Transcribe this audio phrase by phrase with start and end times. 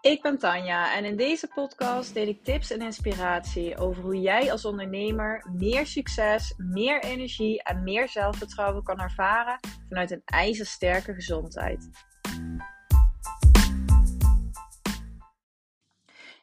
[0.00, 4.52] Ik ben Tanja en in deze podcast deel ik tips en inspiratie over hoe jij
[4.52, 9.58] als ondernemer meer succes, meer energie en meer zelfvertrouwen kan ervaren
[9.88, 11.88] vanuit een ijzersterke gezondheid.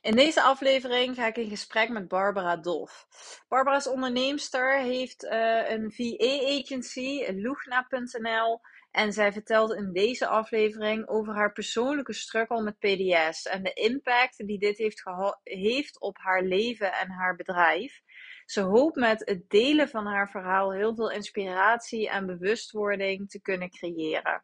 [0.02, 3.08] In deze aflevering ga ik in gesprek met Barbara Dolf.
[3.48, 8.62] Barbara is onderneemster, heeft uh, een VA-agency, Lugna.nl
[8.98, 14.48] en zij vertelt in deze aflevering over haar persoonlijke struggle met PDS en de impact
[14.48, 15.03] die dit heeft,
[15.44, 18.02] heeft op haar leven en haar bedrijf.
[18.45, 23.70] Ze hoopt met het delen van haar verhaal heel veel inspiratie en bewustwording te kunnen
[23.70, 24.44] creëren.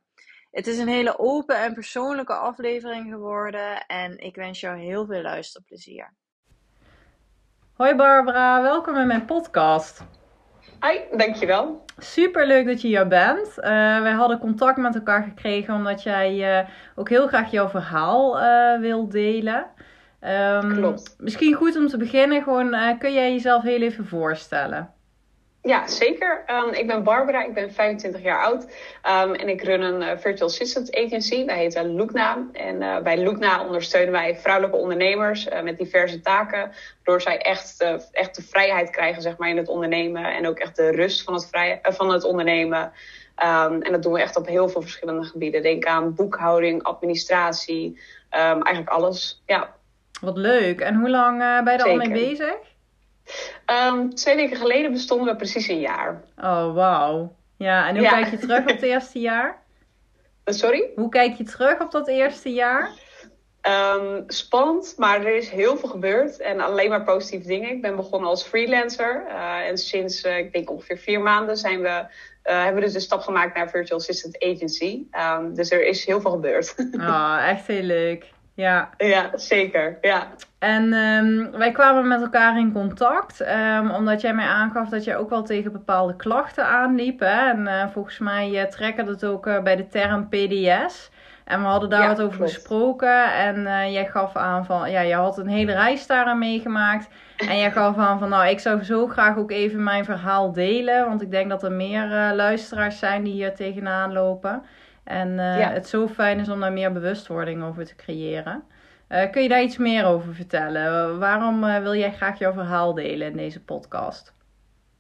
[0.52, 5.22] Het is een hele open en persoonlijke aflevering geworden en ik wens jou heel veel
[5.22, 6.14] luisterplezier.
[7.74, 10.04] Hoi Barbara, welkom in mijn podcast.
[10.84, 11.86] Hi, dankjewel.
[11.98, 13.48] Super leuk dat je hier bent.
[13.58, 13.64] Uh,
[14.02, 18.80] wij hadden contact met elkaar gekregen omdat jij uh, ook heel graag jouw verhaal uh,
[18.80, 19.66] wilt delen.
[20.22, 21.16] Um, Klopt.
[21.18, 24.94] Misschien goed om te beginnen, gewoon kun jij jezelf heel even voorstellen?
[25.64, 26.44] Ja, zeker.
[26.48, 30.18] Um, ik ben Barbara, ik ben 25 jaar oud um, en ik run een uh,
[30.18, 31.46] virtual assistant agency.
[31.46, 32.48] Wij heten Lookna.
[32.54, 36.72] En uh, bij Lookna ondersteunen wij vrouwelijke ondernemers uh, met diverse taken.
[36.96, 40.76] Waardoor zij echt, echt de vrijheid krijgen zeg maar, in het ondernemen en ook echt
[40.76, 42.92] de rust van het, vrij, van het ondernemen.
[43.44, 45.62] Um, en dat doen we echt op heel veel verschillende gebieden.
[45.62, 49.44] Denk aan boekhouding, administratie, eigenlijk alles.
[49.46, 49.76] Ja.
[50.22, 50.82] Wat leuk.
[50.82, 52.56] En hoe lang ben je er al mee bezig?
[53.88, 56.24] Um, twee weken geleden bestonden we precies een jaar.
[56.38, 57.36] Oh, wauw.
[57.58, 59.62] Ja, en hoe kijk je terug op het eerste jaar?
[60.46, 60.90] Sorry?
[60.96, 62.92] Hoe kijk je terug op dat eerste jaar?
[63.68, 67.70] Um, spannend, maar er is heel veel gebeurd en alleen maar positieve dingen.
[67.70, 71.82] Ik ben begonnen als freelancer uh, en sinds uh, ik denk ongeveer vier maanden zijn
[71.82, 72.06] we, uh,
[72.44, 75.04] hebben we dus de stap gemaakt naar Virtual Assistant Agency.
[75.12, 76.76] Um, dus er is heel veel gebeurd.
[76.92, 78.33] Oh, echt heel leuk.
[78.56, 78.90] Ja.
[78.98, 79.98] Ja, zeker.
[80.02, 80.28] Ja.
[80.60, 85.18] En um, wij kwamen met elkaar in contact, um, omdat jij mij aangaf dat jij
[85.18, 87.20] ook wel tegen bepaalde klachten aanliep.
[87.20, 87.50] Hè?
[87.50, 91.12] En uh, volgens mij uh, trekken dat ook uh, bij de term PDS.
[91.44, 92.54] En we hadden daar ja, wat over klopt.
[92.54, 93.34] gesproken.
[93.34, 97.08] En jij gaf aan van, ja, je had een hele reis daaraan meegemaakt.
[97.38, 101.08] En jij gaf aan van, nou, ik zou zo graag ook even mijn verhaal delen.
[101.08, 104.64] Want ik denk dat er meer luisteraars zijn die hier tegenaan lopen.
[105.04, 105.72] En ja.
[105.72, 108.64] het zo fijn is om daar meer bewustwording over te creëren.
[109.10, 111.20] Uh, kun je daar iets meer over vertellen?
[111.20, 114.34] waarom uh, wil jij graag jouw verhaal delen in deze podcast?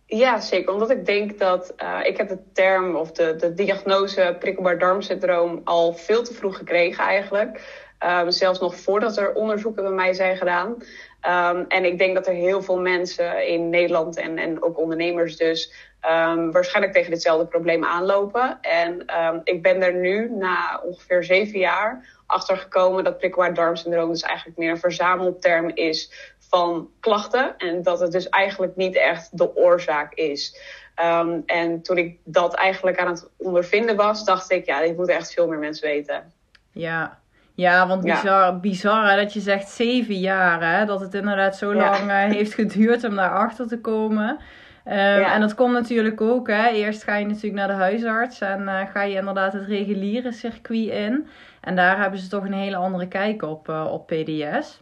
[0.05, 0.73] Ja, zeker.
[0.73, 5.61] Omdat ik denk dat uh, ik heb de term of de, de diagnose prikkelbaar darmsyndroom
[5.63, 7.81] al veel te vroeg gekregen eigenlijk.
[7.99, 10.69] Um, zelfs nog voordat er onderzoeken bij mij zijn gedaan.
[10.69, 15.37] Um, en ik denk dat er heel veel mensen in Nederland en, en ook ondernemers
[15.37, 18.57] dus um, waarschijnlijk tegen ditzelfde probleem aanlopen.
[18.61, 19.05] En
[19.43, 24.57] ik ben er nu na ongeveer zeven jaar achter gekomen dat prikkelbaar darmsyndroom dus eigenlijk
[24.57, 27.57] meer een verzamelterm is van klachten.
[27.57, 30.57] En dat het dus eigenlijk niet echt de oorzaak is.
[31.03, 35.15] Um, en toen ik dat eigenlijk aan het ondervinden was, dacht ik, ja, dit moeten
[35.15, 36.33] echt veel meer mensen weten.
[36.71, 37.19] Ja,
[37.55, 38.53] ja, want bizar, ja.
[38.53, 42.15] bizar hè, dat je zegt zeven jaar, hè, dat het inderdaad zo lang ja.
[42.15, 44.39] heeft geduurd om daarachter te komen.
[44.88, 45.33] Um, ja.
[45.33, 46.67] En dat komt natuurlijk ook, hè.
[46.67, 50.89] Eerst ga je natuurlijk naar de huisarts en uh, ga je inderdaad het reguliere circuit
[50.89, 51.27] in.
[51.61, 54.81] En daar hebben ze toch een hele andere kijk op, uh, op PDS.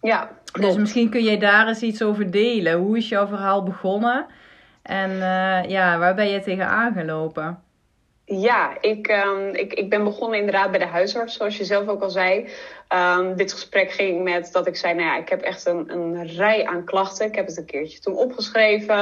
[0.00, 0.68] Ja, klopt.
[0.68, 2.78] Dus misschien kun je daar eens iets over delen.
[2.78, 4.26] Hoe is jouw verhaal begonnen?
[4.82, 7.60] En uh, ja, waar ben je tegen aangelopen?
[8.24, 12.02] Ja, ik, um, ik, ik ben begonnen inderdaad bij de huisarts, zoals je zelf ook
[12.02, 12.48] al zei.
[12.94, 16.26] Um, dit gesprek ging met dat ik zei, nou ja, ik heb echt een, een
[16.26, 17.26] rij aan klachten.
[17.26, 19.00] Ik heb het een keertje toen opgeschreven.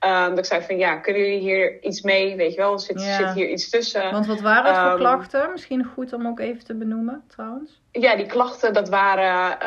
[0.00, 2.36] Um, dat ik zei van, ja, kunnen jullie hier iets mee?
[2.36, 3.16] Weet je wel, zit, ja.
[3.16, 4.12] zit hier iets tussen?
[4.12, 5.50] Want wat waren het voor klachten?
[5.50, 7.82] Misschien goed om ook even te benoemen, trouwens.
[7.90, 9.58] Ja, die klachten, dat waren,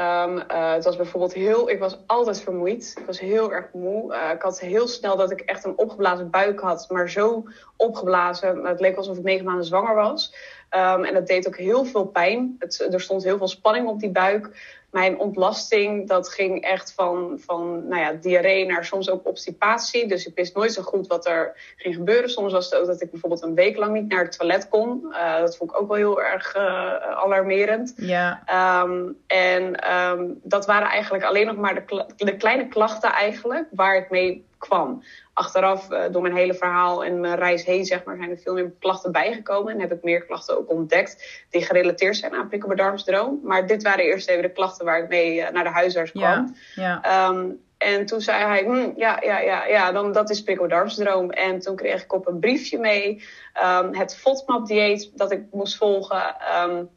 [0.51, 2.93] uh, het was bijvoorbeeld heel, ik was altijd vermoeid.
[2.99, 4.13] Ik was heel erg moe.
[4.13, 7.43] Uh, ik had heel snel dat ik echt een opgeblazen buik had, maar zo
[7.77, 10.33] opgeblazen, het leek alsof ik negen maanden zwanger was.
[10.71, 12.55] Um, en dat deed ook heel veel pijn.
[12.59, 14.75] Het, er stond heel veel spanning op die buik.
[14.91, 20.07] Mijn ontlasting, dat ging echt van, van nou ja, diarree naar soms ook obstipatie.
[20.07, 22.29] Dus ik wist nooit zo goed wat er ging gebeuren.
[22.29, 25.05] Soms was het ook dat ik bijvoorbeeld een week lang niet naar het toilet kon.
[25.09, 26.61] Uh, dat vond ik ook wel heel erg uh,
[26.97, 27.93] alarmerend.
[27.97, 28.43] Ja.
[28.83, 33.95] Um, en um, dat waren eigenlijk alleen nog maar de, de kleine klachten eigenlijk waar
[33.95, 38.17] ik mee kwam achteraf, uh, door mijn hele verhaal en mijn reis heen, zeg maar,
[38.17, 39.73] zijn er veel meer klachten bijgekomen.
[39.73, 43.39] En heb ik meer klachten ook ontdekt die gerelateerd zijn aan prikkelbaar darmstroom.
[43.43, 46.55] Maar dit waren eerst even de klachten waar ik mee uh, naar de huisarts kwam.
[46.75, 47.29] Ja, ja.
[47.29, 51.29] Um, en toen zei hij, hm, ja, ja, ja, ja, dan, dat is prikkeldarmstroom.
[51.31, 53.23] En toen kreeg ik op een briefje mee
[53.63, 56.35] um, het FODMAP-dieet dat ik moest volgen.
[56.63, 56.89] Um,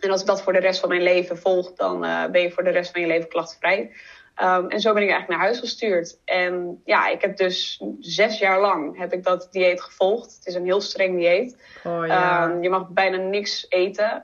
[0.00, 2.00] En als ik dat voor de rest van mijn leven volg, dan
[2.32, 3.90] ben je voor de rest van je leven klachtvrij.
[4.42, 6.20] Um, en zo ben ik eigenlijk naar huis gestuurd.
[6.24, 10.34] En ja, ik heb dus zes jaar lang heb ik dat dieet gevolgd.
[10.36, 11.56] Het is een heel streng dieet.
[11.84, 12.44] Oh, ja.
[12.44, 14.22] um, je mag bijna niks eten.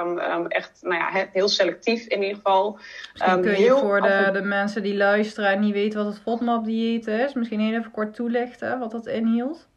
[0.00, 2.78] Um, echt, nou ja, heel selectief in ieder geval.
[3.12, 7.06] Misschien kun je voor de, de mensen die luisteren en niet weten wat het FODMAP-dieet
[7.06, 9.68] is, misschien even kort toelichten wat dat inhield.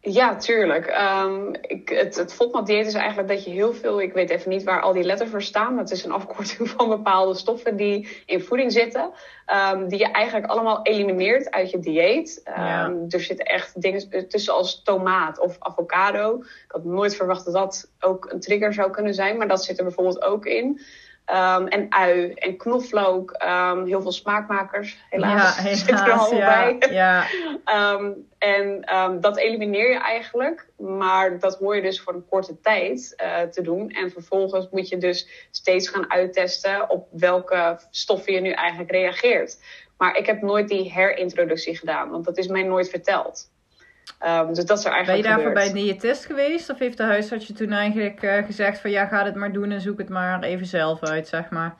[0.00, 0.86] Ja, tuurlijk.
[1.24, 4.00] Um, ik, het, het FODMAP-dieet is eigenlijk dat je heel veel...
[4.00, 5.74] Ik weet even niet waar al die letters voor staan.
[5.74, 9.10] Maar het is een afkorting van bepaalde stoffen die in voeding zitten.
[9.72, 12.42] Um, die je eigenlijk allemaal elimineert uit je dieet.
[12.44, 12.94] Um, ja.
[13.08, 16.38] Er zitten echt dingen tussen als tomaat of avocado.
[16.38, 19.36] Ik had nooit verwacht dat dat ook een trigger zou kunnen zijn.
[19.36, 20.80] Maar dat zit er bijvoorbeeld ook in.
[21.30, 24.98] Um, en ui en knoflook, um, heel veel smaakmakers.
[25.10, 26.90] Helaas, ja, helaas zit er allemaal ja, bij.
[26.90, 27.26] Ja.
[27.94, 28.84] um, en
[29.20, 33.62] dat elimineer je eigenlijk, maar dat hoor je dus voor een korte tijd uh, te
[33.62, 33.90] doen.
[33.90, 39.58] En vervolgens moet je dus steeds gaan uittesten op welke stoffen je nu eigenlijk reageert.
[39.96, 43.50] Maar ik heb nooit die herintroductie gedaan, want dat is mij nooit verteld.
[44.26, 46.70] Um, dus dat is er eigenlijk Ben je daarvoor bij een diëtist geweest?
[46.70, 49.70] Of heeft de huisarts je toen eigenlijk uh, gezegd van ja, ga het maar doen
[49.70, 51.74] en zoek het maar even zelf uit, zeg maar?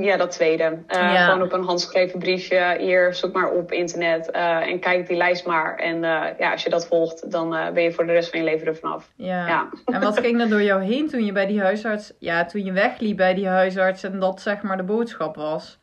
[0.00, 0.64] Ja, dat tweede.
[0.64, 1.24] Uh, Ja.
[1.24, 2.76] Gewoon op een handgeschreven briefje.
[2.78, 5.76] Hier, zoek maar op internet uh, en kijk die lijst maar.
[5.76, 6.00] En
[6.38, 8.76] ja, als je dat volgt, dan ben je voor de rest van je leven er
[8.76, 9.10] vanaf.
[9.16, 9.46] Ja.
[9.46, 9.68] Ja.
[9.84, 12.72] En wat ging er door jou heen toen je bij die huisarts, ja, toen je
[12.72, 15.80] wegliep bij die huisarts en dat zeg maar de boodschap was?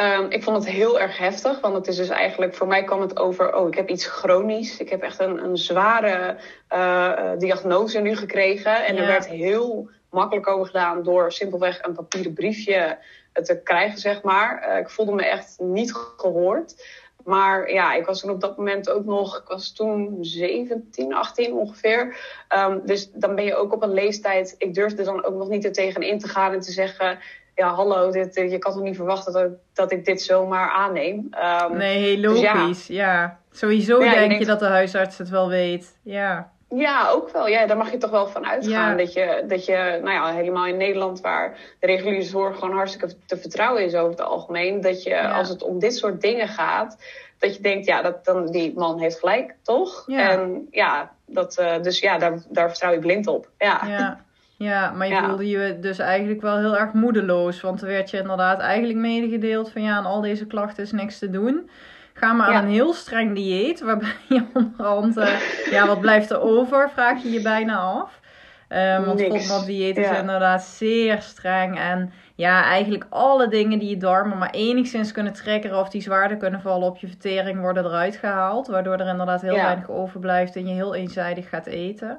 [0.00, 3.00] Um, ik vond het heel erg heftig, want het is dus eigenlijk, voor mij kwam
[3.00, 4.78] het over, oh, ik heb iets chronisch.
[4.80, 6.36] Ik heb echt een, een zware
[6.72, 8.84] uh, diagnose nu gekregen.
[8.86, 9.00] En Ja.
[9.00, 12.98] er werd heel makkelijk over gedaan door simpelweg een papieren briefje
[13.32, 14.68] te krijgen, zeg maar.
[14.68, 16.84] Uh, ik voelde me echt niet gehoord.
[17.24, 21.52] Maar ja, ik was toen op dat moment ook nog, ik was toen 17, 18
[21.52, 22.16] ongeveer.
[22.58, 25.64] Um, dus dan ben je ook op een leeftijd, ik durfde dan ook nog niet
[25.64, 27.18] er tegenin te gaan en te zeggen
[27.58, 31.28] ja, hallo, dit, je kan toch niet verwachten dat, dat ik dit zomaar aanneem.
[31.70, 32.54] Um, Nee, dus ja.
[32.54, 32.86] logisch.
[32.86, 33.38] ja.
[33.50, 35.98] Sowieso Ja, denk je denkt- dat de huisarts het wel weet.
[36.02, 36.50] Ja.
[36.74, 37.48] Ja, ook wel.
[37.48, 38.90] Ja, daar mag je toch wel van uitgaan.
[38.90, 38.94] Ja.
[38.94, 43.14] Dat, je, dat je, nou ja, helemaal in Nederland, waar de reguliere zorg gewoon hartstikke
[43.26, 44.80] te vertrouwen is over het algemeen.
[44.80, 45.30] Dat je, Ja.
[45.30, 46.96] als het om dit soort dingen gaat,
[47.38, 50.02] dat je denkt, ja, dat, dan, die man heeft gelijk, toch?
[50.06, 50.30] Ja.
[50.30, 53.50] En ja, dat, eh, dus ja, daar, daar vertrouw je blind op.
[53.58, 54.20] Ja.
[54.58, 54.90] Ja.
[54.90, 55.26] Maar je Ja.
[55.28, 57.60] voelde je dus eigenlijk wel heel erg moedeloos.
[57.60, 61.18] Want er werd je inderdaad eigenlijk medegedeeld van ja, aan al deze klachten is niks
[61.18, 61.70] te doen.
[62.14, 65.40] Ga maar aan een heel streng dieet, waarbij je onderhand, eh,
[65.70, 68.20] ja, wat blijft er over, vraag je je bijna af.
[68.68, 69.20] Ehm want.
[69.22, 70.16] FODMAP dieet is Ja.
[70.18, 71.78] inderdaad zeer streng.
[71.78, 76.36] En ja, eigenlijk alle dingen die je darmen maar enigszins kunnen triggeren of die zwaarder
[76.36, 78.66] kunnen vallen op je vertering worden eruit gehaald.
[78.66, 82.18] Waardoor er inderdaad heel weinig overblijft en je heel eenzijdig gaat eten.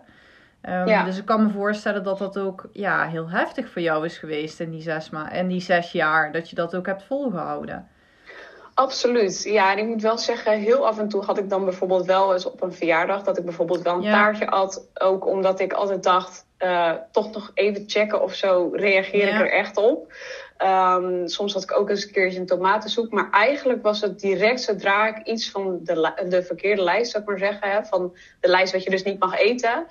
[0.61, 1.03] Ehm, Ja.
[1.03, 4.59] Dus ik kan me voorstellen dat dat ook ja, heel heftig voor jou is geweest
[4.59, 6.31] in die, zes ma- in die zes jaar.
[6.31, 7.87] Dat je dat ook hebt volgehouden.
[8.73, 9.43] Absoluut.
[9.43, 12.33] Ja, en ik moet wel zeggen, heel af en toe had ik dan bijvoorbeeld wel
[12.33, 14.11] eens op een verjaardag dat ik bijvoorbeeld wel een Ja.
[14.11, 14.87] taartje at.
[14.93, 19.51] Ook omdat ik altijd dacht, eh, toch nog even checken of zo reageer ik er
[19.51, 20.13] echt op.
[20.57, 23.11] Ehm, soms had ik ook eens een keertje een tomatensoep.
[23.11, 27.29] Maar eigenlijk was het direct zodra ik iets van de, de verkeerde lijst, zou ik
[27.29, 29.85] maar zeggen, hè, van de lijst wat je dus niet mag eten.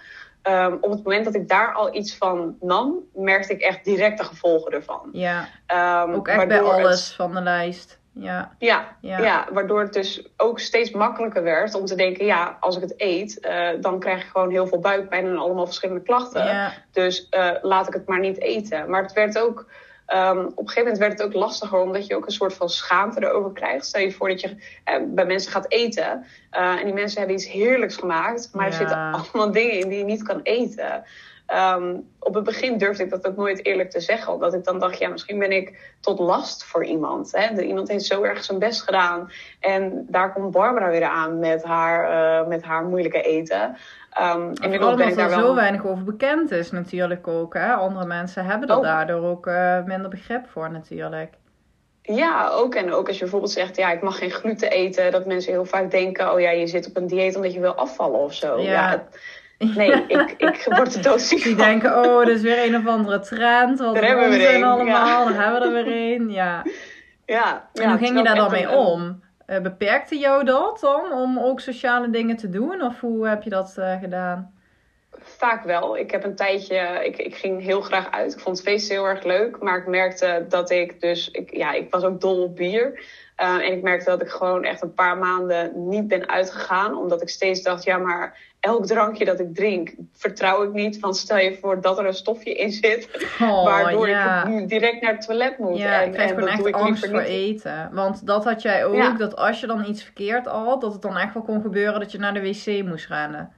[0.49, 4.19] Ehm, op het moment dat ik daar al iets van nam, merkte ik echt direct
[4.19, 5.08] de gevolgen ervan.
[5.13, 7.96] Ja, Ehm, ook echt bij het- alles van de lijst.
[8.13, 9.19] Ja, ja, Ja.
[9.22, 9.46] ja.
[9.53, 13.41] waardoor het dus ook steeds makkelijker werd om te denken, ja, als ik het eet,
[13.41, 16.44] eh, dan krijg ik gewoon heel veel buikpijn en allemaal verschillende klachten.
[16.44, 18.91] ja, Dus eh, laat ik het maar niet eten.
[18.91, 19.67] Maar het werd ook,
[20.08, 22.69] ehm, op een gegeven moment werd het ook lastiger, omdat je ook een soort van
[22.69, 23.86] schaamte erover krijgt.
[23.86, 27.36] Stel je voor dat je eh, bij mensen gaat eten eh, en die mensen hebben
[27.36, 31.05] iets heerlijks gemaakt, maar er zitten allemaal dingen in die je niet kan eten.
[31.48, 34.32] Ehm, op het begin durfde ik dat ook nooit eerlijk te zeggen.
[34.32, 37.32] Omdat ik dan dacht, ja, misschien ben ik tot last voor iemand.
[37.32, 37.62] Hè?
[37.62, 39.31] Iemand heeft zo erg zijn best gedaan.
[39.60, 43.76] En daar komt Barbara weer aan met haar, eh, met haar moeilijke eten.
[44.19, 45.46] Inmiddels Vooral omdat daar er wel...
[45.46, 47.55] zo weinig over bekend is natuurlijk ook.
[47.55, 47.72] Hè?
[47.72, 48.82] Andere mensen hebben er Oh.
[48.82, 51.34] daardoor ook eh, minder begrip voor natuurlijk.
[52.02, 52.74] Ja, ook.
[52.74, 55.12] En ook als je bijvoorbeeld zegt, ja, ik mag geen gluten eten.
[55.12, 57.74] Dat mensen heel vaak denken, oh ja, je zit op een dieet omdat je wil
[57.74, 58.58] afvallen of zo.
[58.60, 58.70] Ja.
[58.70, 59.20] Ja, het-
[59.58, 61.65] nee, ik, ik word er doodziek Die van.
[61.65, 63.79] denken, oh, dat is weer een of andere trend.
[63.79, 65.24] Wat Daar hebben we er onzin een, allemaal.
[65.24, 66.31] Daar hebben we er weer een.
[66.31, 66.62] Ja.
[67.27, 69.22] Ja, En ja, hoe ging je daar dan mee een- om?
[69.46, 72.82] Eh, beperkte jou dat dan om ook sociale dingen te doen?
[72.82, 74.53] Of hoe heb je dat eh, gedaan?
[75.19, 75.96] Vaak wel.
[75.98, 78.32] Ik heb een tijdje, ik, ik ging heel graag uit.
[78.32, 79.62] Ik vond het feest heel erg leuk.
[79.62, 83.05] Maar ik merkte dat ik dus, ik, ja, ik was ook dol op bier.
[83.43, 86.97] Uh, en ik merkte dat ik gewoon echt een paar maanden niet ben uitgegaan.
[86.97, 90.99] Omdat ik steeds dacht, ja, maar elk drankje dat ik drink, vertrouw ik niet.
[90.99, 93.09] Van stel je voor dat er een stofje in zit,
[93.43, 94.47] Oh, waardoor ja.
[94.47, 95.79] ik direct naar het toilet moet.
[95.79, 97.27] Ja, en, ik krijg en gewoon dat echt angst voor niet.
[97.29, 97.91] eten.
[97.93, 99.13] Want dat had jij ook, Ja.
[99.13, 102.13] dat als je dan iets verkeerd had, dat het dan echt wel kon gebeuren dat
[102.13, 103.53] je naar de wc moest rennen.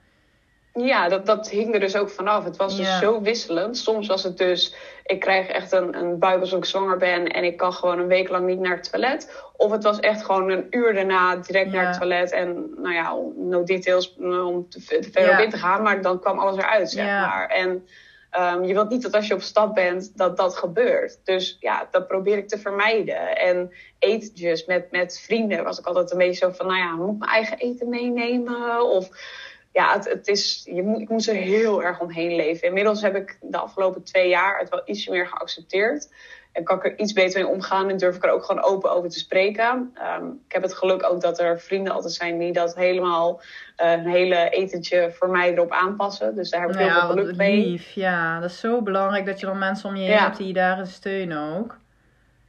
[0.75, 2.45] Ja, dat, dat hing er dus ook vanaf.
[2.45, 3.79] Het was dus zo wisselend.
[3.79, 4.75] Soms was het dus,
[5.05, 8.07] ik krijg echt een, een buik als ik zwanger ben en ik kan gewoon een
[8.07, 9.43] week lang niet naar het toilet.
[9.57, 12.33] Of het was echt gewoon een uur daarna direct naar het toilet.
[12.33, 16.03] En nou ja, no details mm, om te, te ver op in te gaan, maar
[16.03, 17.49] dan kwam alles eruit, zeg maar.
[17.49, 17.87] En
[18.31, 21.19] ehm, je wilt niet dat als je op stap bent, dat dat gebeurt.
[21.25, 23.37] Dus ja, dat probeer ik te vermijden.
[23.37, 27.13] En etentjes met, met vrienden was ik altijd een beetje zo van, nou ja, moet
[27.13, 28.91] ik mijn eigen eten meenemen?
[28.91, 29.09] Of
[29.73, 32.69] ja, het, het is, je moet, ik moest er heel erg omheen leven.
[32.69, 36.09] Inmiddels heb ik de afgelopen twee jaar het wel iets meer geaccepteerd.
[36.53, 38.91] En kan ik er iets beter mee omgaan en durf ik er ook gewoon open
[38.91, 39.91] over te spreken.
[39.95, 43.41] Ehm, ik heb het geluk ook dat er vrienden altijd zijn die dat helemaal,
[43.77, 46.35] eh, een hele etentje voor mij erop aanpassen.
[46.35, 47.87] Dus daar heb ik Nou heel ja, veel geluk mee.
[47.95, 50.23] Ja, dat is zo belangrijk dat je dan mensen om je heen Ja.
[50.25, 51.79] hebt die je daarin steunen ook.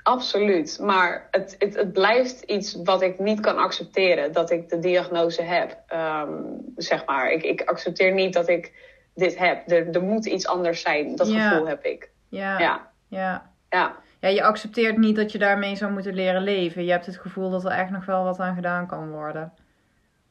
[0.03, 4.79] Absoluut, maar het, het, het blijft iets wat ik niet kan accepteren, dat ik de
[4.79, 5.77] diagnose heb.
[5.87, 6.33] Ehm,
[6.75, 8.73] zeg maar, ik, ik accepteer niet dat ik
[9.15, 9.71] dit heb.
[9.71, 11.49] Er, er moet iets anders zijn, dat Ja.
[11.49, 12.09] gevoel heb ik.
[12.29, 12.59] Ja, ja.
[12.59, 13.49] Ja, ja.
[13.69, 13.95] ja.
[14.19, 16.85] Ja, je accepteert niet dat je daarmee zou moeten leren leven.
[16.85, 19.53] Je hebt het gevoel dat er echt nog wel wat aan gedaan kan worden.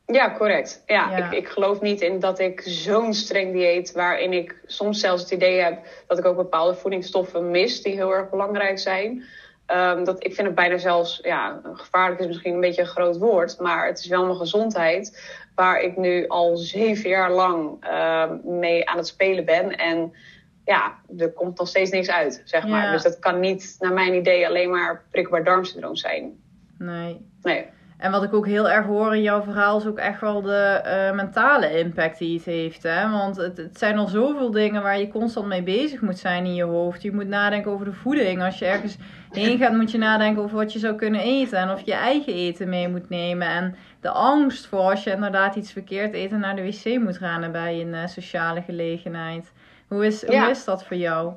[0.07, 0.83] Ja, correct.
[0.87, 1.27] Ja, Ja.
[1.31, 5.31] Ik, ik geloof niet in dat ik zo'n streng dieet, waarin ik soms zelfs het
[5.31, 9.25] idee heb dat ik ook bepaalde voedingsstoffen mis die heel erg belangrijk zijn.
[9.71, 13.19] Ehm, dat, ik vind het bijna zelfs, ja, gevaarlijk is misschien een beetje een groot
[13.19, 15.23] woord, maar het is wel mijn gezondheid
[15.55, 19.77] waar ik nu al zeven jaar lang ehm, mee aan het spelen ben.
[19.77, 20.13] En
[20.65, 22.85] ja, er komt nog steeds niks uit, zeg maar.
[22.85, 22.93] Ja.
[22.93, 26.41] Dus dat kan niet, naar mijn idee, alleen maar prikkelbaar darmsyndroom zijn.
[26.79, 27.27] Nee.
[27.43, 27.67] Nee.
[28.01, 30.57] En wat ik ook heel erg hoor in jouw verhaal is ook echt wel de
[30.85, 32.83] eh, mentale impact die het heeft.
[32.83, 33.11] Hè?
[33.11, 36.55] Want het, het zijn al zoveel dingen waar je constant mee bezig moet zijn in
[36.55, 37.03] je hoofd.
[37.03, 38.43] Je moet nadenken over de voeding.
[38.43, 38.97] Als je ergens
[39.31, 41.59] heen gaat, moet je nadenken over wat je zou kunnen eten.
[41.59, 43.49] En of je je eigen eten mee moet nemen.
[43.49, 47.19] En de angst voor als je inderdaad iets verkeerd eet en naar de wc moet
[47.19, 49.53] rennen bij een eh, sociale gelegenheid.
[49.89, 50.41] Hoe is, Ja.
[50.41, 51.33] hoe is dat voor jou?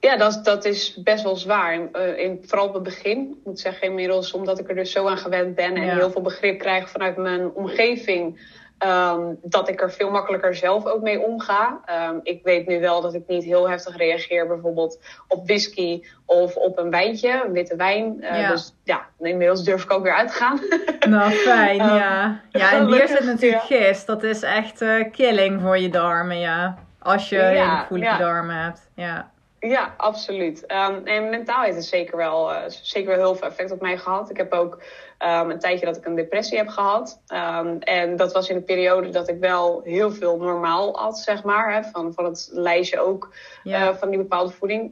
[0.00, 1.74] Ja, dat, dat is best wel zwaar.
[1.74, 3.18] In, eh, in, vooral op het begin.
[3.40, 5.94] Ik moet zeggen, inmiddels, omdat ik er dus zo aan gewend ben en Ja.
[5.94, 11.02] heel veel begrip krijg vanuit mijn omgeving, ehm, dat ik er veel makkelijker zelf ook
[11.02, 11.80] mee omga.
[11.84, 14.98] Ehm, ik weet nu wel dat ik niet heel heftig reageer, bijvoorbeeld
[15.28, 18.22] op whisky of op een wijntje, een witte wijn.
[18.22, 18.50] Eh, Ja.
[18.50, 20.60] Dus ja, inmiddels durf ik ook weer uit te gaan.
[21.14, 22.40] Nou, fijn, Ehm, ja.
[22.50, 23.76] Ja, en hier zit natuurlijk ja.
[23.78, 24.06] gist.
[24.06, 26.78] Dat is echt eh, killing voor je darmen, ja.
[26.98, 28.18] Als je Ja, gevoelige ja.
[28.18, 29.30] darmen hebt, ja.
[29.60, 30.66] Ja, absoluut.
[30.66, 33.98] Ehm, en mentaal heeft het zeker wel, eh, zeker wel heel veel effect op mij
[33.98, 34.30] gehad.
[34.30, 34.82] Ik heb ook
[35.18, 37.20] ehm, een tijdje dat ik een depressie heb gehad.
[37.26, 41.42] Ehm, en dat was in een periode dat ik wel heel veel normaal at, zeg
[41.44, 41.74] maar.
[41.74, 44.84] Hè, van, van het lijstje ook Ja, eh, van die bepaalde voeding.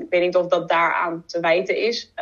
[0.00, 2.12] Ik weet niet of dat daaraan te wijten is.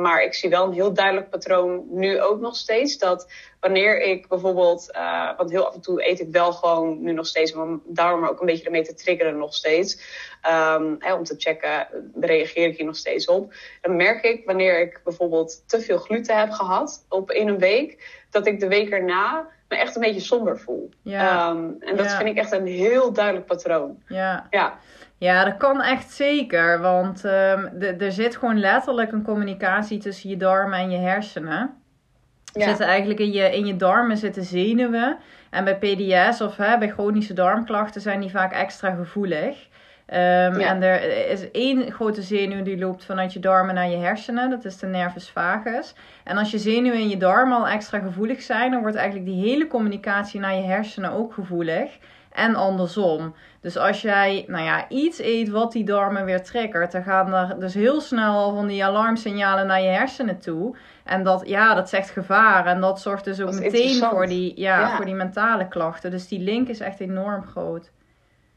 [0.00, 2.98] Maar ik zie wel een heel duidelijk patroon nu ook nog steeds.
[2.98, 3.28] Dat
[3.60, 7.26] wanneer ik bijvoorbeeld, eh, want heel af en toe eet ik wel gewoon nu nog
[7.26, 10.18] steeds, maar daarom ook een beetje ermee te triggeren nog steeds.
[10.42, 11.86] Ehm, hè, om te checken,
[12.20, 13.54] reageer ik hier nog steeds op.
[13.80, 18.20] Dan merk ik wanneer ik bijvoorbeeld te veel gluten heb gehad op in een week,
[18.30, 20.90] dat ik de week erna me echt een beetje somber voel.
[21.02, 22.16] ja, Ehm, en dat Ja.
[22.16, 24.02] vind ik echt een heel duidelijk patroon.
[24.08, 24.46] ja.
[24.50, 24.78] Ja,
[25.18, 26.80] Ja, dat kan echt zeker.
[26.80, 31.79] Want ehm, er zit gewoon letterlijk een communicatie tussen je darmen en je hersenen.
[32.52, 32.66] Ja.
[32.66, 35.18] zitten eigenlijk in je, in je darmen zitten zenuwen.
[35.50, 39.68] En bij PDS of hè, bij chronische darmklachten zijn die vaak extra gevoelig.
[40.06, 40.68] Ehm, Ja.
[40.68, 44.50] En er is één grote zenuw die loopt vanuit je darmen naar je hersenen.
[44.50, 45.94] Dat is de nervus vagus.
[46.24, 49.42] En als je zenuwen in je darmen al extra gevoelig zijn, dan wordt eigenlijk die
[49.50, 51.98] hele communicatie naar je hersenen ook gevoelig.
[52.32, 53.34] En andersom.
[53.60, 57.60] Dus als jij nou ja, iets eet wat die darmen weer triggert, dan gaan er
[57.60, 60.76] dus heel snel al van die alarmsignalen naar je hersenen toe.
[61.10, 62.66] En dat, ja, dat zegt gevaar.
[62.66, 64.96] En dat zorgt dus ook meteen voor die, ja, Ja.
[64.96, 66.10] voor die mentale klachten.
[66.10, 67.90] Dus die link is echt enorm groot.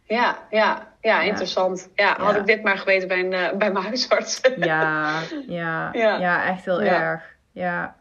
[0.03, 1.89] Ja, ja, ja, interessant.
[1.95, 4.41] Ja, had ik dit maar geweten bij, een, eh, bij mijn huisarts.
[4.57, 6.45] Ja, ja, ja.
[6.45, 7.24] Echt heel erg.
[7.51, 7.95] Ja.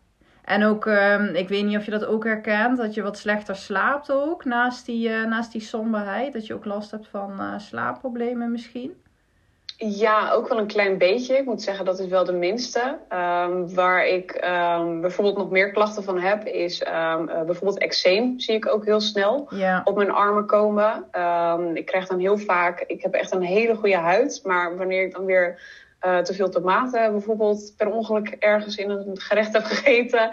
[0.44, 3.56] En ook, ehm, ik weet niet of je dat ook herkent, dat je wat slechter
[3.56, 6.32] slaapt ook naast die, eh, naast die somberheid.
[6.32, 9.01] Dat je ook last hebt van eh, slaapproblemen misschien.
[9.84, 11.36] Ja, ook wel een klein beetje.
[11.36, 12.98] Ik moet zeggen, dat is wel de minste.
[13.08, 18.40] Ehm, waar ik ehm, bijvoorbeeld nog meer klachten van heb, is ehm, eh, bijvoorbeeld eczeem.
[18.40, 21.04] Zie ik ook heel snel Ja, op mijn armen komen.
[21.74, 24.40] Ik krijg dan heel vaak, ik heb echt een hele goede huid.
[24.44, 25.60] Maar wanneer ik dan weer
[25.98, 30.28] eh, te veel tomaten bijvoorbeeld per ongeluk ergens in een gerecht heb gegeten,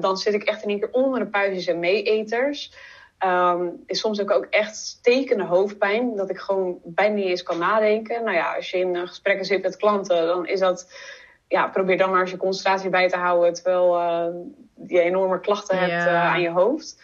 [0.00, 2.72] dan zit ik echt in één keer onder de puistjes en meeeters.
[3.26, 6.16] Um, is soms ook, ook echt stekende hoofdpijn.
[6.16, 8.24] Dat ik gewoon bijna niet eens kan nadenken.
[8.24, 10.92] Nou ja, als je in gesprekken zit met klanten, dan is dat.
[11.48, 13.54] Ja, probeer dan maar eens je concentratie bij te houden.
[13.54, 14.26] Terwijl uh,
[14.86, 17.02] je enorme klachten hebt uh, aan je hoofd.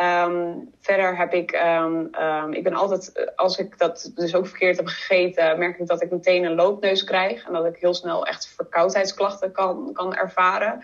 [0.00, 4.76] Um, verder heb ik, um, um, ik ben altijd, als ik dat dus ook verkeerd
[4.76, 7.46] heb gegeten, merk ik dat ik meteen een loopneus krijg.
[7.46, 10.82] En dat ik heel snel echt verkoudheidsklachten kan, kan ervaren.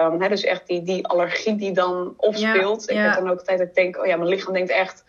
[0.00, 2.84] Um, dus echt die, die allergie die dan opspeelt.
[2.86, 2.94] Ja.
[2.94, 5.04] Ik heb dan ook tijd dat ik denk, oh ja, mijn lichaam denkt echt,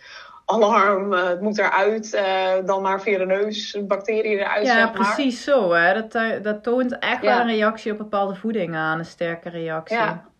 [0.45, 4.65] alarm, uh, het moet eruit, uh, dan maar via de neus bacteriën eruit.
[4.65, 5.71] Ja, precies zo.
[5.71, 5.93] Hè?
[5.93, 9.97] Dat, dat toont echt wel een reactie op bepaalde voeding aan, een sterke reactie.
[9.97, 10.31] Ja.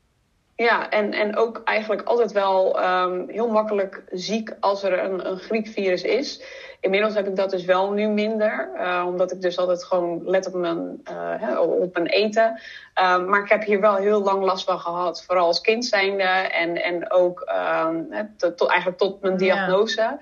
[0.55, 5.37] Ja, en, en ook eigenlijk altijd wel um, heel makkelijk ziek als er een, een
[5.37, 6.43] griepvirus is.
[6.79, 10.47] Inmiddels heb ik dat dus wel nu minder, uh, omdat ik dus altijd gewoon let
[10.47, 12.61] op mijn, uh, op mijn eten.
[13.01, 16.23] Um, maar ik heb hier wel heel lang last van gehad, vooral als kind zijnde
[16.23, 17.51] en, en ook
[17.85, 18.07] um,
[18.37, 20.17] tot, tot, eigenlijk tot mijn diagnose.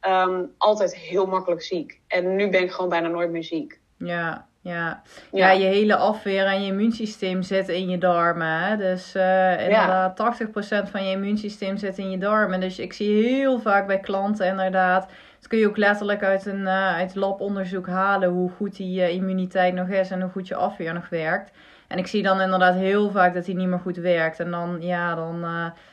[0.00, 0.26] Ja.
[0.58, 2.00] altijd heel makkelijk ziek.
[2.06, 3.80] En nu ben ik gewoon bijna nooit meer ziek.
[3.96, 5.02] Ja, ja.
[5.32, 5.50] ja.
[5.50, 8.60] je hele afweer en je immuunsysteem zit in je darmen.
[8.60, 8.76] Hè?
[8.76, 10.84] Dus uh, inderdaad, ja.
[10.86, 12.60] 80% van je immuunsysteem zit in je darmen.
[12.60, 15.08] Dus ik zie heel vaak bij klanten inderdaad.
[15.38, 19.14] Dat kun je ook letterlijk uit een uh, uit labonderzoek halen hoe goed die uh,
[19.14, 21.50] immuniteit nog is en hoe goed je afweer nog werkt.
[21.88, 24.40] En ik zie dan inderdaad heel vaak dat die niet meer goed werkt.
[24.40, 25.46] En dan, ja, dan,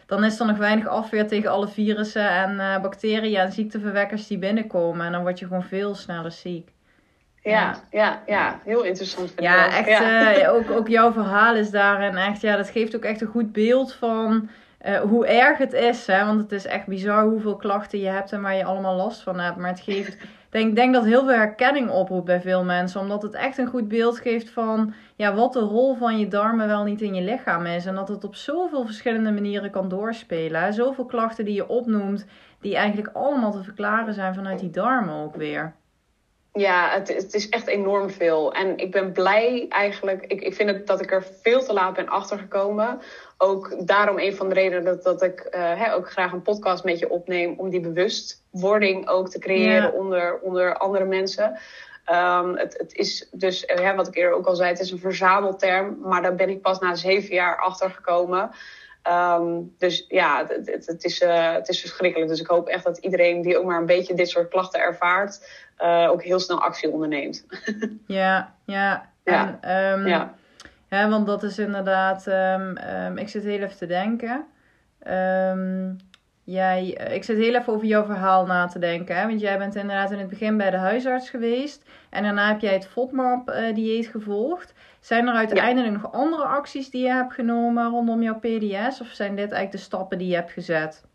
[0.05, 5.05] dan is er nog weinig afweer tegen alle virussen en bacteriën en ziekteverwekkers die binnenkomen.
[5.05, 6.72] En dan word je gewoon veel sneller ziek.
[7.43, 9.33] Ja, ja, ja, heel interessant.
[9.37, 9.87] Ja, echt.
[9.87, 10.37] Ja.
[10.37, 13.51] Uh, ook, ook jouw verhaal is daarin echt, ja, dat geeft ook echt een goed
[13.51, 14.49] beeld van
[14.85, 16.07] uh, hoe erg het is.
[16.07, 16.25] Hè?
[16.25, 19.39] Want het is echt bizar hoeveel klachten je hebt en waar je allemaal last van
[19.39, 19.57] hebt.
[19.57, 20.17] Maar het geeft,
[20.49, 23.01] denk, denk dat heel veel herkenning oproept bij veel mensen.
[23.01, 26.67] Omdat het echt een goed beeld geeft van ja, wat de rol van je darmen
[26.67, 27.85] wel niet in je lichaam is.
[27.85, 30.61] En dat het op zoveel verschillende manieren kan doorspelen.
[30.61, 30.71] Hè?
[30.71, 32.25] Zoveel klachten die je opnoemt,
[32.61, 35.73] die eigenlijk allemaal te verklaren zijn vanuit die darmen ook weer.
[36.53, 38.53] Ja, het, het, is echt enorm veel.
[38.53, 40.25] En ik ben blij eigenlijk.
[40.27, 43.01] Ik, ik vind het dat ik er veel te laat ben achtergekomen.
[43.37, 46.99] Ook daarom een van de redenen dat, dat ik uh, ook graag een podcast met
[46.99, 47.53] je opneem.
[47.57, 49.89] Om die bewustwording ook te creëren ja.
[49.89, 51.59] onder, onder andere mensen.
[52.11, 54.99] Um, het, het, is dus, uh, wat ik eerder ook al zei, het is een
[54.99, 55.97] verzamelterm.
[56.01, 58.51] Maar daar ben ik pas na zeven jaar achter gekomen.
[59.09, 62.29] Um, dus ja, het, het, het is, uh, het is verschrikkelijk.
[62.29, 65.49] Dus ik hoop echt dat iedereen die ook maar een beetje dit soort klachten ervaart,
[65.79, 67.45] uh, ook heel snel actie onderneemt.
[68.07, 69.09] ja, ja.
[69.23, 69.93] En, ja.
[69.93, 70.33] Um, ja.
[70.89, 71.09] ja.
[71.09, 74.47] want dat is inderdaad, um, ik zit heel even te denken.
[76.43, 79.15] Jij, ik zit heel even over jouw verhaal na te denken.
[79.15, 79.27] Hè?
[79.27, 81.85] Want jij bent inderdaad in het begin bij de huisarts geweest.
[82.09, 84.73] En daarna heb jij het FODMAP-dieet uh, gevolgd.
[84.99, 86.01] Zijn er uiteindelijk ja.
[86.01, 89.01] nog andere acties die je hebt genomen rondom jouw PDS?
[89.01, 91.05] Of zijn dit eigenlijk de stappen die je hebt gezet?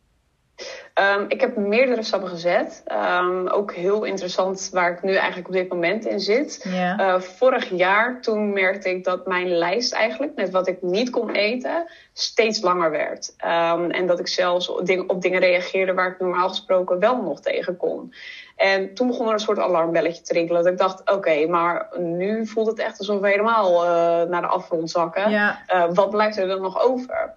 [1.17, 2.83] Um, ik heb meerdere stappen gezet.
[3.21, 6.67] Um, ook heel interessant waar ik nu eigenlijk op dit moment in zit.
[6.69, 7.01] Yeah.
[7.01, 11.31] Uh, vorig jaar toen merkte ik dat mijn lijst eigenlijk met wat ik niet kon
[11.31, 13.35] eten steeds langer werd.
[13.45, 17.23] Um, en dat ik zelfs op, ding, op dingen reageerde waar ik normaal gesproken wel
[17.23, 18.15] nog tegen kon.
[18.57, 20.63] En toen begon er een soort alarmbelletje te rinkelen.
[20.63, 23.91] Dat ik dacht, oké, okay, maar nu voelt het echt alsof we helemaal uh,
[24.29, 25.31] naar de afgrond zakken.
[25.31, 25.57] Yeah.
[25.75, 27.35] Uh, wat blijft er dan nog over?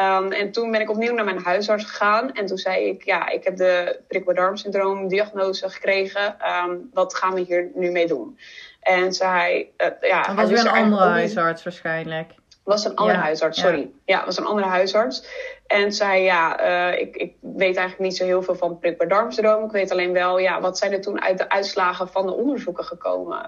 [0.00, 2.32] Um, en toen ben ik opnieuw naar mijn huisarts gegaan.
[2.32, 6.36] En toen zei ik, ja, ik heb de prikkeldarmsyndroom diagnose gekregen.
[6.66, 8.38] Um, wat gaan we hier nu mee doen?
[8.80, 10.22] En zij, uh, ja...
[10.22, 12.34] Dat was weer een andere huisarts waarschijnlijk.
[12.64, 13.90] Was een andere ja, huisarts, sorry.
[14.04, 14.18] Ja.
[14.18, 15.26] ja, was een andere huisarts.
[15.66, 19.64] En zei, ja, uh, ik, ik weet eigenlijk niet zo heel veel van prikkeldarmsyndroom.
[19.64, 22.84] Ik weet alleen wel, ja, wat zijn er toen uit de uitslagen van de onderzoeken
[22.84, 23.42] gekomen?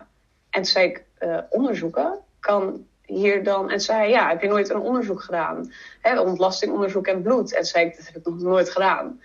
[0.51, 2.19] En toen zei ik, uh, onderzoeken?
[2.41, 3.71] Kan hier dan.
[3.71, 5.73] En zei: Ja, heb je nooit een onderzoek gedaan?
[6.01, 7.55] Hè, ontlastingonderzoek en bloed.
[7.55, 9.21] En zei ik: Dat heb ik nog nooit gedaan.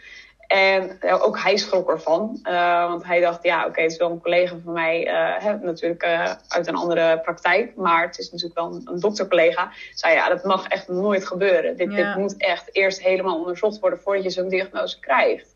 [0.48, 2.40] En ja, ook hij schrok ervan.
[2.44, 5.08] Uh, want hij dacht: Ja, oké, okay, het is wel een collega van mij.
[5.08, 7.76] Uh, hè, natuurlijk uh, uit een andere praktijk.
[7.76, 9.72] Maar het is natuurlijk wel een, een doktercollega.
[9.94, 11.78] Zei: Ja, dat mag echt nooit gebeuren.
[11.78, 11.96] Dit, ja.
[11.96, 15.56] dit moet echt eerst helemaal onderzocht worden voordat je zo'n diagnose krijgt.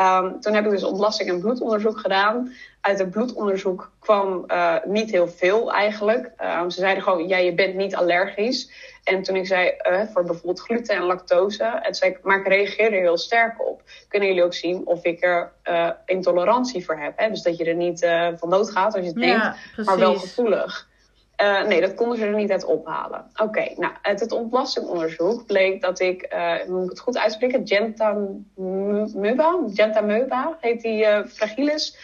[0.00, 2.52] Um, toen heb ik dus ontlasting en bloedonderzoek gedaan.
[2.84, 6.32] Uit het bloedonderzoek kwam uh, niet heel veel eigenlijk.
[6.60, 8.70] Um, ze zeiden gewoon, ja, je bent niet allergisch.
[9.04, 12.46] En toen ik zei, uh, voor bijvoorbeeld gluten en lactose, en zei ik, maar ik
[12.46, 13.82] reageerde er heel sterk op.
[14.08, 15.52] Kunnen jullie ook zien of ik er
[16.06, 17.12] intolerantie voor heb?
[17.16, 17.28] Hè?
[17.28, 20.14] Dus dat je er niet van dood gaat als je het ja, denkt, maar wel
[20.14, 20.88] gevoelig.
[21.66, 23.30] Nee, dat konden ze er niet uit ophalen.
[23.32, 29.58] Oké, okay, nou, uit het ontlastingonderzoek bleek dat ik, moet ik het goed uitspreken, Gentamuba,
[29.74, 31.96] Gentamuba heet die fragilis.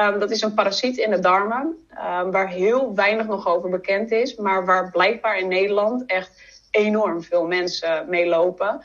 [0.00, 4.10] Um, dat is een parasiet in de darmen, um, waar heel weinig nog over bekend
[4.10, 6.30] is, maar waar blijkbaar in Nederland echt
[6.70, 8.80] enorm veel mensen mee lopen.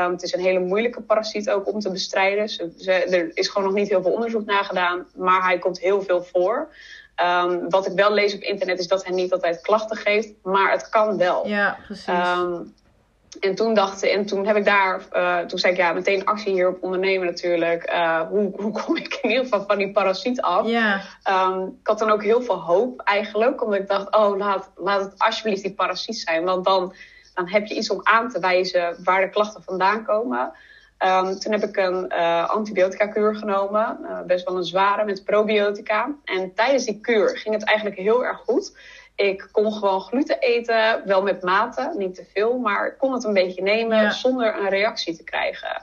[0.00, 2.48] Um, het is een hele moeilijke parasiet ook om te bestrijden.
[2.48, 6.02] Ze, er is gewoon nog niet heel veel onderzoek naar gedaan, maar hij komt heel
[6.02, 6.68] veel voor.
[7.22, 10.70] Um, wat ik wel lees op internet is dat hij niet altijd klachten geeft, maar
[10.70, 11.46] het kan wel.
[11.48, 12.08] Ja, precies.
[12.08, 12.74] Um,
[13.40, 16.52] en toen dacht en toen heb ik daar, uh, toen zei ik ja, meteen actie
[16.52, 17.90] hierop ondernemen natuurlijk.
[17.90, 20.66] Uh, hoe, hoe kom ik in ieder geval van die parasiet af?
[20.66, 21.00] Ja.
[21.30, 25.00] Um, ik had dan ook heel veel hoop eigenlijk, omdat ik dacht, oh laat, laat
[25.00, 26.44] het alsjeblieft die parasiet zijn.
[26.44, 26.94] Want dan,
[27.34, 30.52] dan heb je iets om aan te wijzen waar de klachten vandaan komen.
[30.98, 36.14] Um, toen heb ik een uh, antibiotica-kuur genomen, uh, best wel een zware met probiotica.
[36.24, 38.76] En tijdens die kuur ging het eigenlijk heel erg goed.
[39.16, 43.24] Ik kon gewoon gluten eten, wel met mate, niet te veel, maar ik kon het
[43.24, 45.82] een beetje nemen zonder een reactie te krijgen.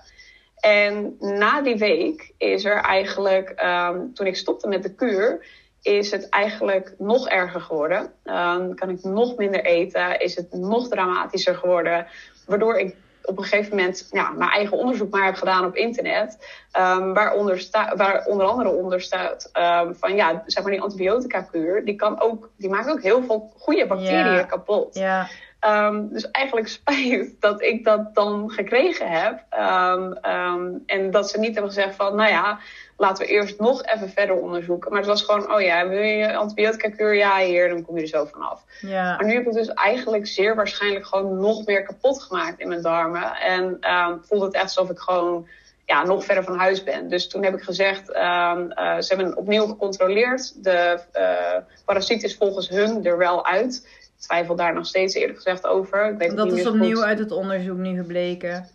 [0.59, 5.45] En na die week is er eigenlijk, um, toen ik stopte met de kuur,
[5.81, 8.13] is het eigenlijk nog erger geworden.
[8.25, 12.07] Um, kan ik nog minder eten, is het nog dramatischer geworden.
[12.45, 16.37] Waardoor ik op een gegeven moment ja, mijn eigen onderzoek maar heb gedaan op internet.
[16.79, 21.41] Um, waaronder sta, waar onder andere onder staat um, van ja, zeg maar die antibiotica
[21.41, 24.95] kuur, die, kan ook, die maakt ook heel veel goede bacteriën kapot.
[24.95, 25.27] Ja.
[25.67, 29.43] Um, dus eigenlijk spijt dat ik dat dan gekregen heb.
[30.85, 32.59] en dat ze niet hebben gezegd van, nou ja,
[33.01, 34.89] laten we eerst nog even verder onderzoeken.
[34.91, 37.15] Maar het was gewoon, oh ja, wil je antibiotica kuur?
[37.15, 38.63] Ja, hier, dan kom je er zo vanaf.
[38.81, 39.15] Ja.
[39.15, 42.81] Maar nu heb ik dus eigenlijk zeer waarschijnlijk gewoon nog meer kapot gemaakt in mijn
[42.81, 43.35] darmen.
[43.35, 45.47] En um, voelde het echt alsof ik gewoon
[45.85, 47.09] ja, nog verder van huis ben.
[47.09, 50.63] Dus toen heb ik gezegd, um, uh, ze hebben opnieuw gecontroleerd.
[50.63, 53.87] De uh, parasiet is volgens hun er wel uit.
[54.01, 56.11] Ik twijfel daar nog steeds eerlijk gezegd over.
[56.11, 58.69] Ik weet dat is opnieuw uit het onderzoek nu gebleken.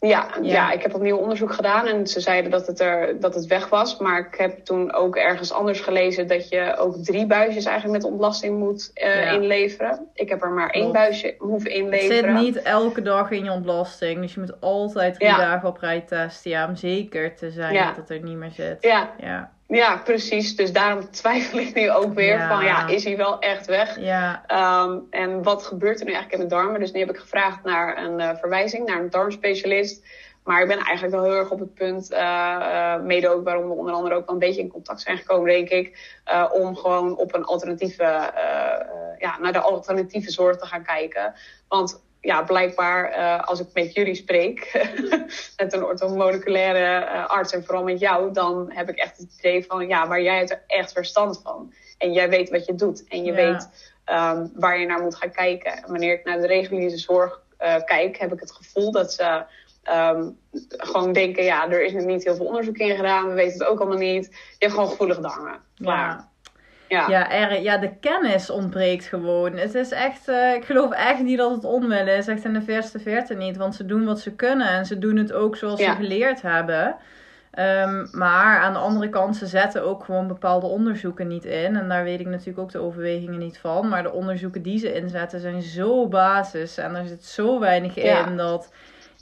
[0.00, 3.46] Ja, ja, ik heb opnieuw onderzoek gedaan en ze zeiden dat het, er, dat het
[3.46, 3.98] weg was.
[3.98, 8.12] Maar ik heb toen ook ergens anders gelezen dat je ook drie buisjes eigenlijk met
[8.12, 10.08] ontlasting moet uh, inleveren.
[10.14, 12.34] Ik heb er maar één buisje hoeven inleveren.
[12.34, 15.78] Het zit niet elke dag in je ontlasting, dus je moet altijd drie dagen op
[15.78, 16.50] rij testen.
[16.50, 18.76] Ja, om zeker te zijn dat het er niet meer zit.
[18.80, 19.54] Ja.
[19.68, 19.96] Ja.
[19.96, 20.56] Precies.
[20.56, 23.98] Dus daarom twijfel ik nu ook weer van, ja, is hij wel echt weg?
[23.98, 24.44] Ja.
[24.84, 26.80] Um, en wat gebeurt er nu eigenlijk in de darmen?
[26.80, 30.04] Dus nu heb ik gevraagd naar een uh, verwijzing, naar een darmspecialist.
[30.44, 33.68] Maar ik ben eigenlijk wel heel erg op het punt, uh, uh, mede ook waarom
[33.68, 36.76] we onder andere ook wel een beetje in contact zijn gekomen, denk ik, uh, om
[36.76, 38.32] gewoon op een alternatieve,
[39.18, 41.34] ja, naar de alternatieve zorg te gaan kijken.
[41.68, 44.86] Want ja, blijkbaar uh, als ik met jullie spreek,
[45.56, 49.64] met een orthomoleculaire uh, arts en vooral met jou, dan heb ik echt het idee
[49.64, 51.72] van ja, maar jij hebt er echt verstand van.
[51.98, 53.04] En jij weet wat je doet.
[53.08, 53.36] En je ja.
[53.36, 53.68] weet
[54.06, 55.72] um, waar je naar moet gaan kijken.
[55.72, 59.44] En wanneer ik naar de reguliere zorg uh, kijk, heb ik het gevoel dat ze
[59.90, 63.58] um, gewoon denken, ja, er is nog niet heel veel onderzoek in gedaan, we weten
[63.58, 64.26] het ook allemaal niet.
[64.32, 65.60] Je hebt gewoon gevoelig darmen.
[65.74, 66.30] Ja.
[66.88, 67.08] Ja.
[67.08, 69.56] Ja, er, ja, de kennis ontbreekt gewoon.
[69.56, 72.26] Het is echt, uh, ik geloof echt niet dat het onwillen is.
[72.26, 73.56] Echt in de verste verte niet.
[73.56, 75.90] Want ze doen wat ze kunnen en ze doen het ook zoals ja.
[75.90, 76.96] ze geleerd hebben.
[77.58, 81.76] Um, maar aan de andere kant, ze zetten ook gewoon bepaalde onderzoeken niet in.
[81.76, 83.88] En daar weet ik natuurlijk ook de overwegingen niet van.
[83.88, 86.76] Maar de onderzoeken die ze inzetten zijn zo basis.
[86.76, 88.26] En er zit zo weinig ja.
[88.26, 88.72] in dat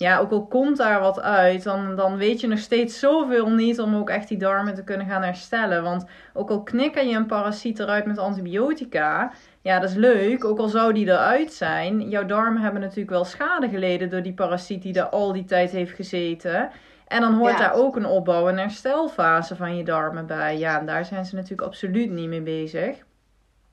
[0.04, 3.80] ja, ook al komt daar wat uit, dan, dan weet je nog steeds zoveel niet
[3.80, 5.82] om ook echt die darmen te kunnen gaan herstellen.
[5.82, 10.44] Want ook al knikken je een parasiet eruit met antibiotica, ja, dat is leuk.
[10.44, 14.34] Ook al zou die eruit zijn, jouw darmen hebben natuurlijk wel schade geleden door die
[14.34, 16.70] parasiet die er al die tijd heeft gezeten.
[17.06, 17.58] En dan hoort ja.
[17.58, 20.58] daar ook een opbouw- en herstelfase van je darmen bij.
[20.58, 22.96] Ja, en daar zijn ze natuurlijk absoluut niet mee bezig.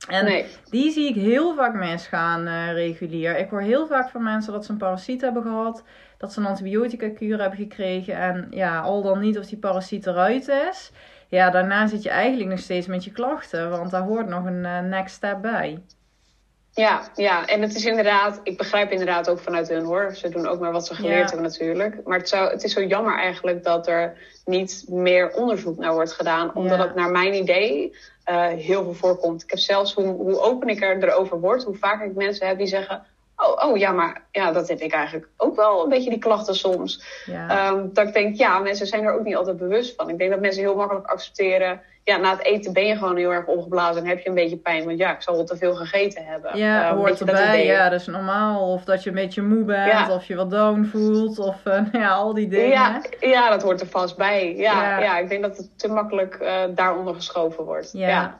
[0.08, 0.46] En nee.
[0.70, 3.38] die zie ik heel vaak misgaan uh, regulier.
[3.38, 5.82] Ik hoor heel vaak van mensen dat ze een parasiet hebben gehad,
[6.22, 10.06] dat ze een antibiotica kuur hebben gekregen en ja, al dan niet of die parasiet
[10.06, 10.90] eruit is.
[11.28, 14.64] Ja, daarna zit je eigenlijk nog steeds met je klachten, want daar hoort nog een
[14.64, 15.82] uh, next step bij.
[16.70, 20.14] Ja, ja, en het is inderdaad, ik begrijp inderdaad ook vanuit hun hoor.
[20.14, 21.24] Ze doen ook maar wat ze geleerd ja.
[21.24, 22.00] hebben natuurlijk.
[22.04, 26.12] Maar het, zou, het is zo jammer eigenlijk dat er niet meer onderzoek naar wordt
[26.12, 26.54] gedaan.
[26.54, 26.84] Omdat ja.
[26.84, 27.96] het naar mijn idee
[28.30, 29.42] uh, heel veel voorkomt.
[29.42, 32.58] Ik heb zelfs, hoe, hoe open ik er erover word, hoe vaker ik mensen heb
[32.58, 33.02] die zeggen...
[33.46, 36.54] Oh, oh ja, maar ja, dat heb ik eigenlijk ook wel een beetje die klachten
[36.54, 37.04] soms.
[37.26, 37.70] Ja.
[37.70, 40.08] Um, dat ik denk, ja, mensen zijn er ook niet altijd bewust van.
[40.08, 43.32] Ik denk dat mensen heel makkelijk accepteren ja, na het eten ben je gewoon heel
[43.32, 44.84] erg opgeblazen en heb je een beetje pijn.
[44.84, 46.58] Want ja, ik zal wel te veel gegeten hebben.
[46.58, 47.64] Ja, uh, hoort erbij.
[47.66, 48.72] Ja, dat is normaal.
[48.72, 49.86] Of dat je een beetje moe bent.
[49.86, 50.14] Ja.
[50.14, 51.38] Of je wat down voelt.
[51.38, 52.68] Of uh, ja, al die dingen.
[52.68, 54.56] Ja, ja, dat hoort er vast bij.
[54.56, 54.98] Ja, ja.
[54.98, 57.90] ja ik denk dat het te makkelijk uh, daaronder geschoven wordt.
[57.92, 58.38] Ja.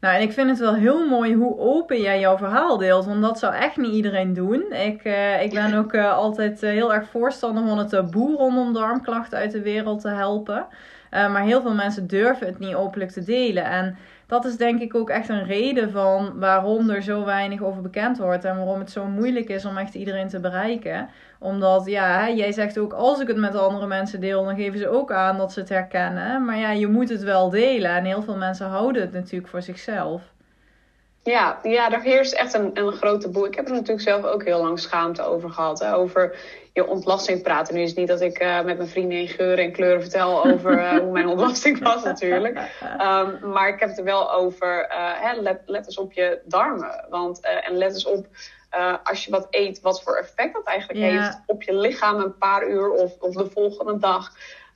[0.00, 3.06] Nou, en ik vind het wel heel mooi hoe open jij jouw verhaal deelt.
[3.06, 4.72] Want dat zou echt niet iedereen doen.
[4.72, 8.72] Ik, uh, ik ben ook uh, altijd uh, heel erg voorstander van het taboe rondom
[8.72, 10.66] darmklachten uit de wereld te helpen.
[11.10, 13.64] Maar heel veel mensen durven het niet openlijk te delen.
[13.64, 13.96] En
[14.28, 18.18] dat is denk ik ook echt een reden van waarom er zo weinig over bekend
[18.18, 18.44] wordt.
[18.44, 21.08] En waarom het zo moeilijk is om echt iedereen te bereiken.
[21.38, 24.88] Omdat, ja, jij zegt ook, als ik het met andere mensen deel, dan geven ze
[24.88, 26.44] ook aan dat ze het herkennen.
[26.44, 27.90] Maar ja, je moet het wel delen.
[27.90, 30.22] En heel veel mensen houden het natuurlijk voor zichzelf.
[31.28, 33.46] Ja, ja, er heerst echt een, een grote boel.
[33.46, 35.78] Ik heb er natuurlijk zelf ook heel lang schaamte over gehad.
[35.78, 36.36] Hè, over
[36.72, 37.74] je ontlasting praten.
[37.74, 40.44] Nu is het niet dat ik uh, met mijn vrienden in geuren en kleuren vertel
[40.44, 42.56] over uh, hoe mijn ontlasting was natuurlijk.
[43.00, 46.40] Um, maar ik heb het er wel over, uh, hè, let, let eens op je
[46.44, 47.06] darmen.
[47.10, 48.26] Want, en let eens op
[49.04, 51.22] als je wat eet, wat voor effect dat eigenlijk ja.
[51.22, 54.32] heeft op je lichaam een paar uur of, of de volgende dag.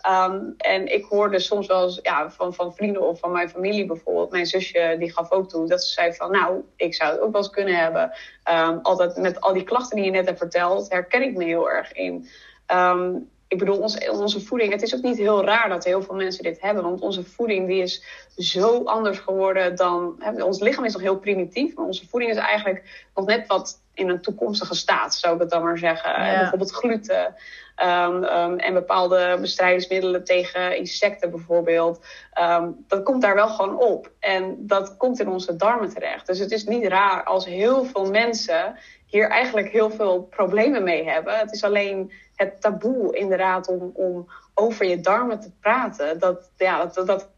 [0.09, 3.87] Um, en ik hoorde soms wel eens ja, van, van vrienden of van mijn familie
[3.87, 4.31] bijvoorbeeld.
[4.31, 7.33] Mijn zusje die gaf ook toe dat ze zei van nou, ik zou het ook
[7.33, 8.13] wel eens kunnen hebben.
[8.51, 11.71] Um, altijd met al die klachten die je net hebt verteld, herken ik me heel
[11.71, 12.29] erg in.
[12.75, 16.15] Um, ik bedoel, onze, onze voeding, het is ook niet heel raar dat heel veel
[16.15, 16.83] mensen dit hebben.
[16.83, 18.03] Want onze voeding die is
[18.37, 20.17] zo anders geworden dan.
[20.19, 23.81] Hè, ons lichaam is nog heel primitief, maar onze voeding is eigenlijk nog net wat
[23.95, 26.11] in een toekomstige staat, zou ik het dan maar zeggen.
[26.11, 26.39] Ja.
[26.39, 27.35] Bijvoorbeeld gluten.
[27.83, 32.05] Um, um, en bepaalde bestrijdingsmiddelen tegen insecten bijvoorbeeld.
[32.41, 34.11] Um, dat komt daar wel gewoon op.
[34.19, 36.27] En dat komt in onze darmen terecht.
[36.27, 38.77] Dus het is niet raar als heel veel mensen
[39.13, 41.39] hier eigenlijk heel veel problemen mee hebben.
[41.39, 46.19] Het is alleen het taboe inderdaad om, om over je darmen te praten.
[46.19, 47.31] Dat, ja, dat, dat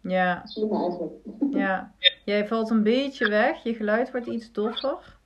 [0.00, 0.42] ja.
[1.50, 1.94] Ja.
[2.24, 3.62] Jij valt een beetje weg.
[3.62, 5.18] Je geluid wordt iets doffer.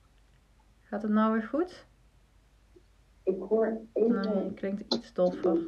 [0.83, 1.87] Gaat het nou weer goed?
[3.22, 4.35] Ik hoor even...
[4.35, 5.59] Nee, klinkt iets doffer.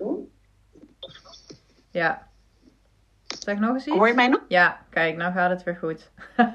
[1.90, 2.30] Ja.
[3.46, 3.96] Zeg nog eens iets.
[3.96, 4.40] Hoor je mij nog?
[4.48, 6.10] Ja, kijk, nou gaat het weer goed.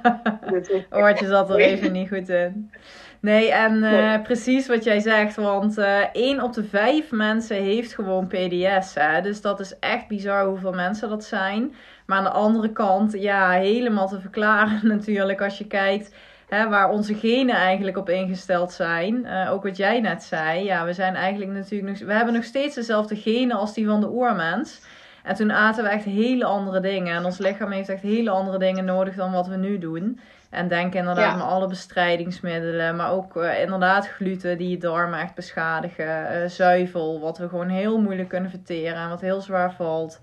[0.90, 2.72] Oortje zat er even niet goed in.
[3.20, 7.96] Nee, en uh, precies wat jij zegt, want uh, 1 op de 5 mensen heeft
[7.96, 8.94] gewoon PDS.
[8.94, 9.22] Hè?
[9.22, 11.76] Dus dat is echt bizar hoeveel mensen dat zijn.
[12.06, 16.16] Maar aan de andere kant, ja, helemaal te verklaren natuurlijk als je kijkt
[16.48, 19.26] hè, waar onze genen eigenlijk op ingesteld zijn.
[19.26, 22.44] Uh, ook wat jij net zei, ja, we zijn eigenlijk natuurlijk nog, we hebben nog
[22.44, 24.82] steeds dezelfde genen als die van de oermens.
[25.24, 27.16] En toen aten we echt hele andere dingen.
[27.16, 30.20] En ons lichaam heeft echt hele andere dingen nodig dan wat we nu doen.
[30.50, 31.32] En denk inderdaad ja.
[31.32, 32.96] aan alle bestrijdingsmiddelen.
[32.96, 36.06] Maar ook uh, inderdaad gluten die je darmen echt beschadigen.
[36.06, 38.96] Uh, zuivel, wat we gewoon heel moeilijk kunnen verteren.
[38.96, 40.20] En wat heel zwaar valt.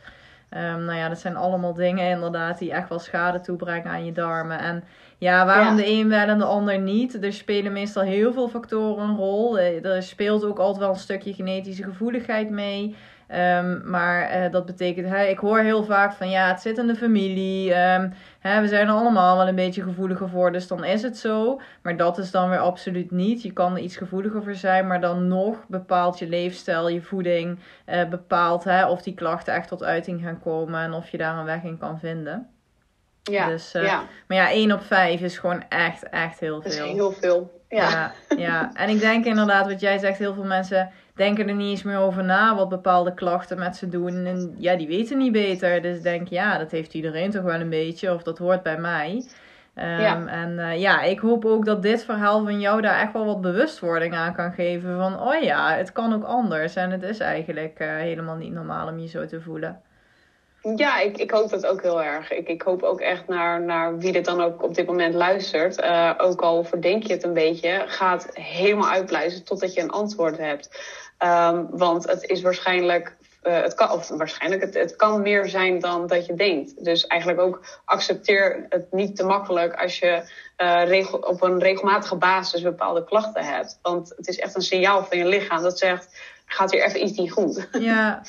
[0.51, 4.13] Um, nou ja, dat zijn allemaal dingen inderdaad die echt wel schade toebrengen aan je
[4.13, 4.59] darmen.
[4.59, 4.85] En
[5.19, 5.83] ja, waarom ja.
[5.83, 7.25] de een wel en de ander niet?
[7.25, 9.59] Er spelen meestal heel veel factoren een rol.
[9.59, 12.97] Er speelt ook altijd wel een stukje genetische gevoeligheid mee.
[13.35, 16.87] Um, maar uh, dat betekent, hè, ik hoor heel vaak van ja, het zit in
[16.87, 17.75] de familie.
[17.75, 21.19] Um, hè, we zijn er allemaal wel een beetje gevoeliger voor, dus dan is het
[21.19, 21.61] zo.
[21.83, 23.43] Maar dat is dan weer absoluut niet.
[23.43, 27.59] Je kan er iets gevoeliger voor zijn, maar dan nog bepaalt je leefstijl, je voeding,
[27.87, 31.39] uh, bepaalt hè, of die klachten echt tot uiting gaan komen en of je daar
[31.39, 32.49] een weg in kan vinden.
[33.23, 34.03] Ja, dus, uh, ja.
[34.27, 36.71] Maar ja, 1 op 5 is gewoon echt, echt heel veel.
[36.71, 37.61] Dat is heel veel.
[37.69, 37.91] Ja.
[37.91, 38.13] ja.
[38.37, 41.83] Ja, en ik denk inderdaad, wat jij zegt, heel veel mensen denken er niet eens
[41.83, 44.27] meer over na wat bepaalde klachten met ze doen.
[44.27, 45.83] En ja, die weten niet beter.
[45.83, 49.25] Dus denk, ja, dat heeft iedereen toch wel een beetje, of dat hoort bij mij.
[49.75, 50.27] Um, ja.
[50.27, 53.41] En uh, ja, ik hoop ook dat dit verhaal van jou daar echt wel wat
[53.41, 54.97] bewustwording aan kan geven.
[54.97, 56.77] Van, oh ja, het kan ook anders.
[56.77, 59.81] En het is eigenlijk uh, helemaal niet normaal om je zo te voelen.
[60.77, 62.33] Ja, ik, ik hoop dat ook heel erg.
[62.33, 65.83] Ik, ik hoop ook echt naar, naar wie dit dan ook op dit moment luistert.
[65.83, 70.39] Uh, ook al verdenk je het een beetje, gaat helemaal uitpluizen totdat je een antwoord
[70.39, 70.69] hebt.
[71.25, 75.81] Um, want het is waarschijnlijk uh, het kan, of waarschijnlijk, het, het kan meer zijn
[75.81, 76.85] dan dat je denkt.
[76.85, 80.23] Dus eigenlijk ook accepteer het niet te makkelijk als je
[80.59, 83.79] uh, regel, op een regelmatige basis bepaalde klachten hebt.
[83.83, 87.19] Want het is echt een signaal van je lichaam dat zegt, gaat hier even iets
[87.19, 87.69] niet goed.
[87.73, 88.23] Ja,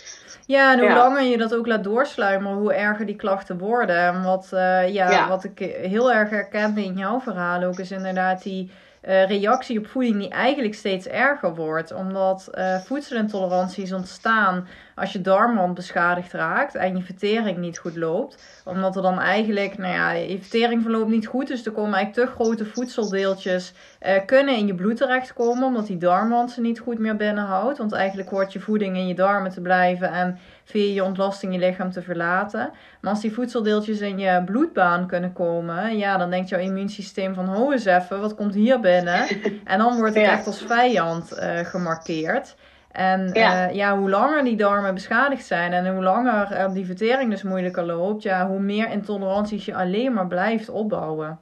[0.45, 0.95] ja en hoe ja.
[0.95, 3.97] langer je dat ook laat doorsluimeren, hoe erger die klachten worden.
[3.97, 4.60] En wat, uh,
[4.93, 9.27] ja, ja, wat ik heel erg herkende in jouw verhaal ook, is inderdaad die uh,
[9.27, 11.93] reactie op voeding die eigenlijk steeds erger wordt.
[11.93, 14.67] Omdat uh, voedselintoleranties ontstaan
[14.99, 18.62] als je darmwand beschadigd raakt en je vertering niet goed loopt.
[18.65, 21.47] Omdat er dan eigenlijk, nou ja, je vertering verloopt niet goed.
[21.47, 25.63] Dus er komen eigenlijk te grote voedseldeeltjes uh, kunnen in je bloed terechtkomen.
[25.63, 27.77] Omdat die darmwand ze niet goed meer binnenhoudt.
[27.77, 31.59] Want eigenlijk hoort je voeding in je darmen te blijven en via je ontlasting je
[31.59, 32.71] lichaam te verlaten.
[33.01, 37.47] Maar als die voedseldeeltjes in je bloedbaan kunnen komen, ja, dan denkt jouw immuunsysteem van,
[37.47, 39.27] ho eens even, wat komt hier binnen?
[39.63, 42.55] En dan wordt het echt als vijand uh, gemarkeerd.
[42.91, 43.69] En ja.
[43.69, 43.97] Uh, ja.
[43.97, 48.23] hoe langer die darmen beschadigd zijn en hoe langer uh, die vertering dus moeilijker loopt,
[48.23, 51.39] ja, hoe meer intoleranties je alleen maar blijft opbouwen.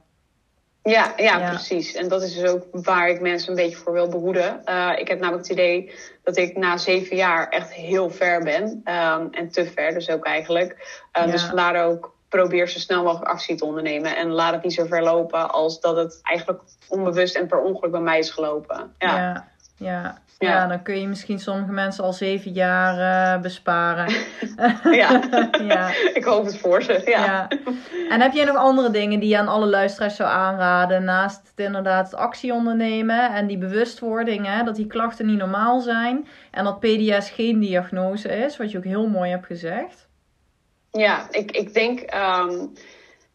[0.82, 1.94] Ja, ja, ja, precies.
[1.94, 4.62] En dat is dus ook waar ik mensen een beetje voor wil behoeden.
[4.64, 8.64] Uh, ik heb namelijk het idee dat ik na zeven jaar echt heel ver ben.
[8.64, 10.72] Um, en te ver dus ook eigenlijk.
[11.18, 11.30] Uh, ja.
[11.30, 14.16] Dus vandaar ook probeer zo snel mogelijk actie te ondernemen.
[14.16, 18.00] En laat het niet zo verlopen als dat het eigenlijk onbewust en per ongeluk bij
[18.00, 18.94] mij is gelopen.
[18.98, 20.18] Ja, ja, ja.
[20.38, 20.66] ja.
[20.66, 22.98] dan kun je misschien sommige mensen al zeven jaar
[23.36, 24.14] uh, besparen.
[25.00, 25.22] ja.
[25.74, 27.02] ja, ik hoop het voor ze.
[27.04, 27.24] Ja.
[27.24, 27.48] ja.
[28.08, 31.04] En heb jij nog andere dingen die je aan alle luisteraars zou aanraden?
[31.04, 36.28] Naast het inderdaad actie ondernemen en die bewustwording, hè, dat die klachten niet normaal zijn.
[36.50, 40.08] En dat PDS geen diagnose is, wat je ook heel mooi hebt gezegd.
[40.90, 42.72] Ja, ik, ik denk um,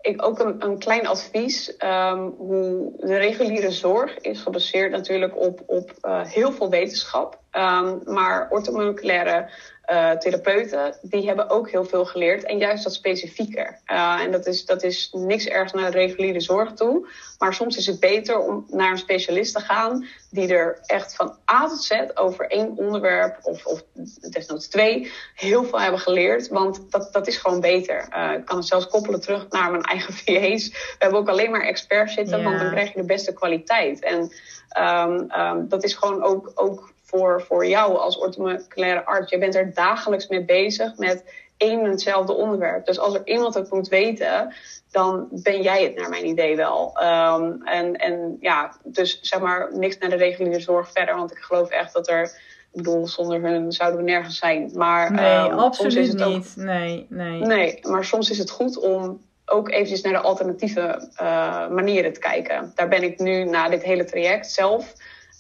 [0.03, 1.75] ik ook een, een klein advies.
[1.79, 7.39] Um, hoe de reguliere zorg is gebaseerd natuurlijk op, op uh, heel veel wetenschap.
[7.51, 9.49] Um, maar orthomoleculaire
[9.91, 12.43] uh, therapeuten, die hebben ook heel veel geleerd.
[12.43, 13.79] En juist dat specifieker.
[13.87, 17.07] Uh, en dat is, dat is niks ergs naar de reguliere zorg toe.
[17.37, 20.05] Maar soms is het beter om naar een specialist te gaan.
[20.29, 23.83] Die er echt van A tot Z over één onderwerp, of, of
[24.31, 26.47] desnoods twee, heel veel hebben geleerd.
[26.47, 28.07] Want dat, dat is gewoon beter.
[28.15, 30.67] Uh, ik kan het zelfs koppelen terug naar mijn eigen VA's.
[30.69, 34.03] We hebben ook alleen maar experts zitten, want dan krijg je de beste kwaliteit.
[34.03, 34.31] En
[34.79, 39.31] um, um, dat is gewoon ook, ook voor, voor jou als orthomoleculaire arts.
[39.31, 41.23] Je bent er dagelijks mee bezig met
[41.57, 42.85] één en hetzelfde onderwerp.
[42.85, 44.53] Dus als er iemand het moet weten,
[44.91, 46.97] dan ben jij het naar mijn idee wel.
[47.03, 51.15] Um, en, en ja, dus zeg maar niks naar de reguliere zorg verder.
[51.15, 52.51] Want ik geloof echt dat er.
[52.71, 54.71] Ik bedoel, zonder hun zouden we nergens zijn.
[54.73, 56.55] Maar, nee, um, absoluut soms is het niet.
[56.57, 57.39] Ook, nee, nee.
[57.39, 62.19] Nee, maar soms is het goed om ook eventjes naar de alternatieve uh, manieren te
[62.19, 62.71] kijken.
[62.75, 64.93] Daar ben ik nu na dit hele traject zelf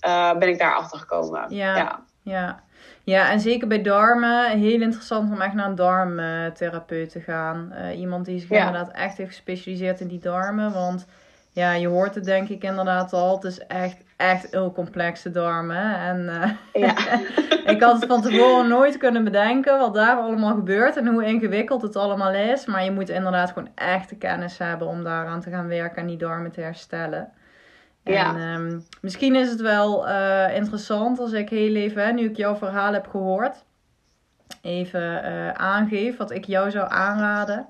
[0.07, 1.45] uh, ben ik daar achter gekomen.
[1.49, 2.03] Ja, ja.
[2.23, 2.62] ja.
[3.05, 7.73] Ja, en zeker bij darmen, heel interessant om echt naar een darmtherapeut te gaan.
[7.73, 8.57] Uh, iemand die zich ja.
[8.57, 10.73] inderdaad echt heeft gespecialiseerd in die darmen.
[10.73, 11.05] Want
[11.51, 13.35] ja, je hoort het denk ik inderdaad al.
[13.35, 15.99] Het is echt, echt heel complexe darmen.
[15.99, 16.19] En
[16.73, 16.95] uh, ja.
[17.73, 21.81] ik had het van tevoren nooit kunnen bedenken wat daar allemaal gebeurt en hoe ingewikkeld
[21.81, 22.65] het allemaal is.
[22.65, 26.07] Maar je moet inderdaad gewoon echt de kennis hebben om daaraan te gaan werken en
[26.07, 27.31] die darmen te herstellen.
[28.03, 28.35] Ja.
[28.35, 32.37] En um, misschien is het wel uh, interessant als ik heel even, hè, nu ik
[32.37, 33.63] jouw verhaal heb gehoord,
[34.61, 37.67] even uh, aangeef wat ik jou zou aanraden.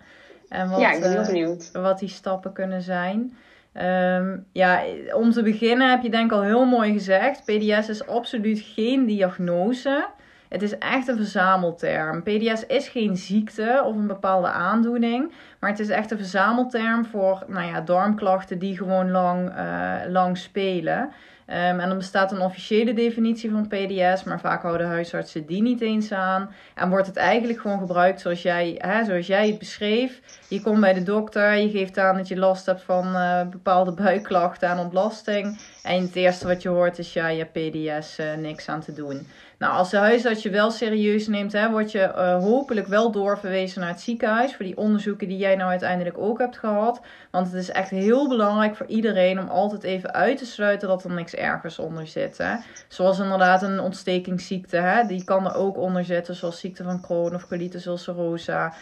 [0.49, 1.69] En wat, ja, ik ben heel benieuwd.
[1.75, 3.37] Uh, wat die stappen kunnen zijn.
[3.81, 7.43] Um, ja, om te beginnen heb je denk ik al heel mooi gezegd.
[7.43, 10.07] PDS is absoluut geen diagnose.
[10.53, 12.23] Het is echt een verzamelterm.
[12.23, 17.43] PDS is geen ziekte of een bepaalde aandoening, maar het is echt een verzamelterm voor
[17.47, 21.11] nou ja, darmklachten die gewoon lang, uh, lang spelen.
[21.47, 25.81] Um, en dan bestaat een officiële definitie van PDS, maar vaak houden huisartsen die niet
[25.81, 26.49] eens aan.
[26.75, 30.21] En wordt het eigenlijk gewoon gebruikt zoals jij, hè, zoals jij het beschreef.
[30.47, 33.93] Je komt bij de dokter, je geeft aan dat je last hebt van uh, bepaalde
[33.93, 35.59] buikklachten en ontlasting.
[35.83, 39.27] En het eerste wat je hoort is, ja, je PDS, uh, niks aan te doen.
[39.57, 43.81] Nou, als de huisarts je wel serieus neemt, hè, word je uh, hopelijk wel doorverwezen
[43.81, 44.55] naar het ziekenhuis.
[44.55, 47.01] Voor die onderzoeken die jij nou uiteindelijk ook hebt gehad.
[47.31, 51.03] Want het is echt heel belangrijk voor iedereen om altijd even uit te sluiten dat
[51.03, 52.37] er niks ergers onder zit.
[52.37, 52.55] Hè.
[52.87, 56.35] Zoals inderdaad een ontstekingsziekte, hè, die kan er ook onder zitten.
[56.35, 58.73] Zoals ziekte van Crohn of colitis ulcerosa.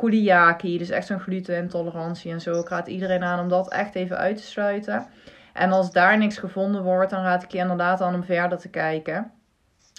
[0.00, 2.60] Uh, dus echt zo'n glutenintolerantie en zo.
[2.60, 5.06] Ik raad iedereen aan om dat echt even uit te sluiten.
[5.52, 8.68] En als daar niks gevonden wordt, dan raad ik je inderdaad aan om verder te
[8.68, 9.30] kijken.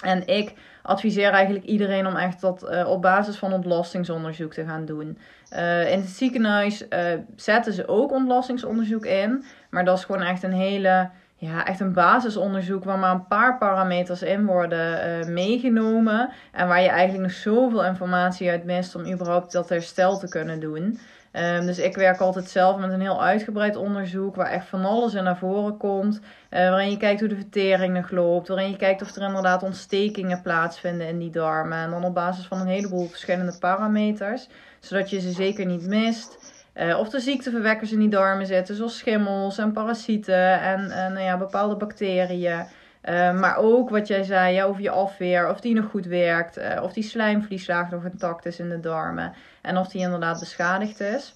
[0.02, 4.86] En ik adviseer eigenlijk iedereen om echt dat uh, op basis van ontlastingsonderzoek te gaan
[4.86, 5.18] doen.
[5.54, 7.00] Uh, in het ziekenhuis uh,
[7.36, 9.44] zetten ze ook ontlastingsonderzoek in.
[9.70, 13.58] Maar dat is gewoon echt een hele, ja, echt een basisonderzoek waar maar een paar
[13.58, 16.30] parameters in worden meegenomen.
[16.52, 20.60] En waar je eigenlijk nog zoveel informatie uit mist om überhaupt dat herstel te kunnen
[20.60, 21.00] doen.
[21.34, 25.14] Um, dus ik werk altijd zelf met een heel uitgebreid onderzoek waar echt van alles
[25.14, 26.20] in naar voren komt.
[26.20, 28.48] Uh, waarin je kijkt hoe de vertering nog loopt.
[28.48, 31.78] Waarin je kijkt of er inderdaad ontstekingen plaatsvinden in die darmen.
[31.78, 34.48] En dan op basis van een heleboel verschillende parameters.
[34.80, 36.54] Zodat je ze zeker niet mist.
[36.76, 41.26] Uh, of de ziekteverwekkers in die darmen zitten, zoals schimmels en parasieten en, en nou
[41.26, 42.66] ja, bepaalde bacteriën.
[43.04, 46.58] Uh, maar ook wat jij zei ja, over je afweer, of die nog goed werkt,
[46.58, 51.00] uh, of die slijmvlieslaag nog intact is in de darmen en of die inderdaad beschadigd
[51.00, 51.36] is.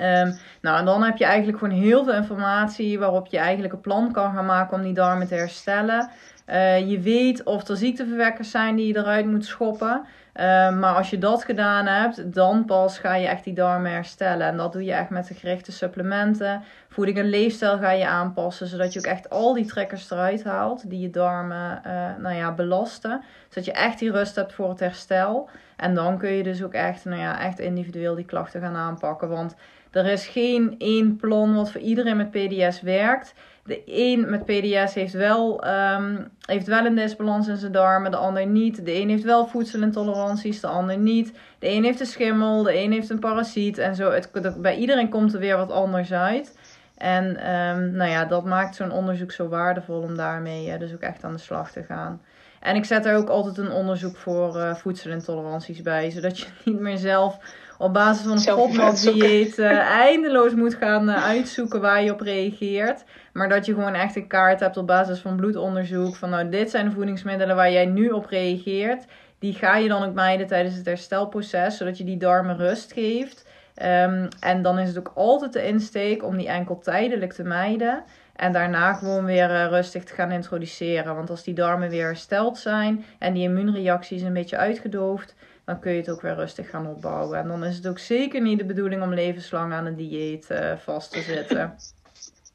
[0.00, 3.80] Um, nou, en dan heb je eigenlijk gewoon heel veel informatie waarop je eigenlijk een
[3.80, 6.10] plan kan gaan maken om die darmen te herstellen.
[6.48, 10.06] Uh, je weet of er ziekteverwekkers zijn die je eruit moet schoppen.
[10.40, 10.42] Uh,
[10.78, 14.46] maar als je dat gedaan hebt, dan pas ga je echt die darmen herstellen.
[14.46, 16.62] En dat doe je echt met de gerichte supplementen.
[16.88, 20.90] Voeding en leefstijl ga je aanpassen, zodat je ook echt al die trekkers eruit haalt
[20.90, 23.22] die je darmen uh, nou ja, belasten.
[23.48, 25.48] Zodat je echt die rust hebt voor het herstel.
[25.76, 29.28] En dan kun je dus ook echt, nou ja, echt individueel die klachten gaan aanpakken.
[29.28, 29.54] Want
[29.90, 33.34] Er is geen één plan wat voor iedereen met PDS werkt.
[33.66, 38.16] De een met PDS heeft wel, ehm, heeft wel een disbalans in zijn darmen, de
[38.16, 38.84] ander niet.
[38.84, 41.32] De een heeft wel voedselintoleranties, de ander niet.
[41.58, 43.78] De een heeft een schimmel, de een heeft een parasiet.
[43.78, 44.30] En zo, het,
[44.62, 46.58] bij iedereen komt er weer wat anders uit.
[46.96, 51.00] En um, nou ja, dat maakt zo'n onderzoek zo waardevol om daarmee uh, dus ook
[51.00, 52.20] echt aan de slag te gaan.
[52.60, 56.80] En ik zet er ook altijd een onderzoek voor uh, voedselintoleranties bij, zodat je niet
[56.80, 57.38] meer zelf
[57.78, 63.04] op basis van een FODMAP-dieet uh, eindeloos moet gaan uitzoeken waar je op reageert.
[63.36, 66.16] Maar dat je gewoon echt een kaart hebt op basis van bloedonderzoek.
[66.16, 69.04] Van nou, dit zijn de voedingsmiddelen waar jij nu op reageert.
[69.38, 73.46] Die ga je dan ook mijden tijdens het herstelproces, zodat je die darmen rust geeft.
[73.82, 78.04] Um, en dan is het ook altijd de insteek om die enkel tijdelijk te mijden.
[78.36, 81.14] En daarna gewoon weer uh, rustig te gaan introduceren.
[81.14, 85.34] Want als die darmen weer hersteld zijn en die immuunreactie is een beetje uitgedoofd,
[85.64, 87.38] dan kun je het ook weer rustig gaan opbouwen.
[87.38, 90.72] En dan is het ook zeker niet de bedoeling om levenslang aan een dieet uh,
[90.76, 91.74] vast te zitten.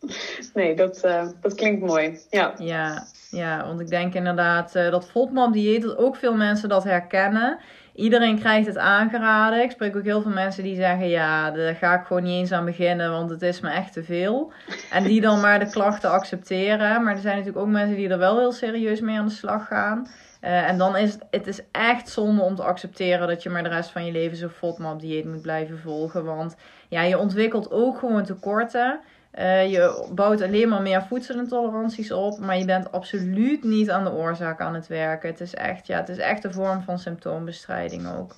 [0.53, 2.19] Nee, dat, uh, dat klinkt mooi.
[2.29, 2.53] Ja.
[2.57, 7.59] ja, ja, want ik denk inderdaad uh, dat FODMAP-dieet, dat ook veel mensen dat herkennen.
[7.95, 9.61] Iedereen krijgt het aangeraden.
[9.61, 12.51] Ik spreek ook heel veel mensen die zeggen: Ja, daar ga ik gewoon niet eens
[12.51, 14.51] aan beginnen, want het is me echt te veel.
[14.91, 17.03] En die dan maar de klachten accepteren.
[17.03, 19.67] Maar er zijn natuurlijk ook mensen die er wel heel serieus mee aan de slag
[19.67, 20.07] gaan.
[20.41, 23.69] Uh, en dan is het, is echt zonde om te accepteren dat je maar de
[23.69, 26.25] rest van je leven zo FODMAP dieet moet blijven volgen.
[26.25, 26.55] Want
[26.89, 28.99] ja, je ontwikkelt ook gewoon tekorten.
[29.39, 34.11] Uh, je bouwt alleen maar meer voedselintoleranties op, maar je bent absoluut niet aan de
[34.11, 35.29] oorzaak aan het werken.
[35.29, 38.35] Het is echt, ja, het is echt een vorm van symptoombestrijding ook.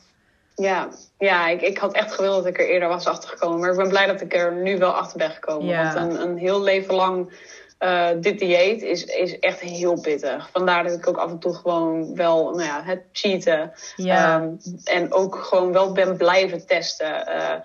[0.56, 0.88] Ja,
[1.18, 3.60] ja ik, ik had echt gewild dat ik er eerder was achtergekomen.
[3.60, 5.68] Maar ik ben blij dat ik er nu wel achter ben gekomen.
[5.68, 5.94] Ja.
[5.94, 7.32] Want een, een heel leven lang
[7.80, 10.50] uh, dit dieet is, is echt heel pittig.
[10.52, 13.72] Vandaar dat ik ook af en toe gewoon wel nou ja, het cheaten.
[13.96, 14.42] Ja.
[14.42, 17.28] Um, en ook gewoon wel ben blijven testen.
[17.28, 17.56] Uh,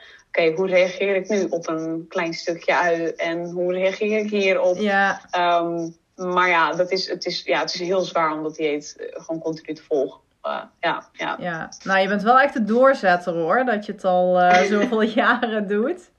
[0.47, 3.07] Hoe reageer ik nu op een klein stukje ui?
[3.07, 4.77] En hoe reageer ik hierop?
[4.77, 5.21] Ja.
[5.63, 8.97] Um, maar ja, dat is, het, is, ja, het is heel zwaar om dat dieet
[9.13, 10.21] gewoon continu te volgen.
[10.45, 11.37] Uh, ja, ja.
[11.41, 15.03] ja, nou je bent wel echt de doorzetter hoor, dat je het al uh, zoveel
[15.03, 16.11] jaren doet.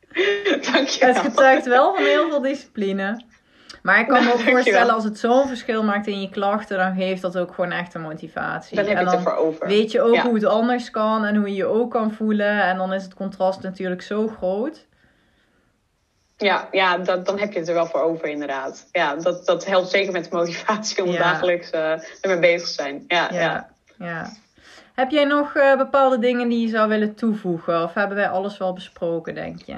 [0.72, 3.24] Dank je Het getuigt wel van heel veel discipline.
[3.82, 6.96] Maar ik kan me ook voorstellen, als het zo'n verschil maakt in je klachten, dan
[6.96, 8.76] geeft dat ook gewoon echt een motivatie.
[8.76, 9.68] Dan heb en dan het ervoor over.
[9.68, 10.24] Weet je ook ja.
[10.24, 12.64] hoe het anders kan en hoe je je ook kan voelen.
[12.64, 14.88] En dan is het contrast natuurlijk zo groot.
[16.38, 18.88] Ja, ja dat, dan heb je het er wel voor over, inderdaad.
[18.92, 21.18] Ja, dat, dat helpt zeker met de motivatie om ja.
[21.18, 23.04] dagelijks uh, ermee bezig te zijn.
[23.08, 23.40] Ja, ja.
[23.40, 23.70] ja.
[23.98, 24.30] ja.
[24.94, 27.84] Heb jij nog uh, bepaalde dingen die je zou willen toevoegen?
[27.84, 29.76] Of hebben wij alles wel besproken, denk je?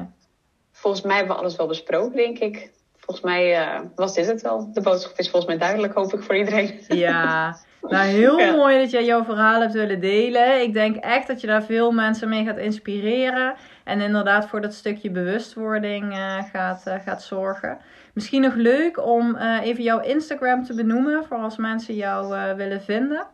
[0.72, 2.72] Volgens mij hebben we alles wel besproken, denk ik
[3.12, 4.74] volgens mij uh, was dit het wel.
[4.74, 6.80] De boodschap is volgens mij duidelijk, hoop ik, voor iedereen.
[6.88, 8.56] Ja, nou heel ja.
[8.56, 10.62] mooi dat jij jouw verhaal hebt willen delen.
[10.62, 13.56] Ik denk echt dat je daar veel mensen mee gaat inspireren.
[13.84, 17.78] En inderdaad voor dat stukje bewustwording uh, gaat, uh, gaat zorgen.
[18.14, 23.28] Misschien nog leuk om even jouw Instagram te benoemen voor als mensen jou willen vinden.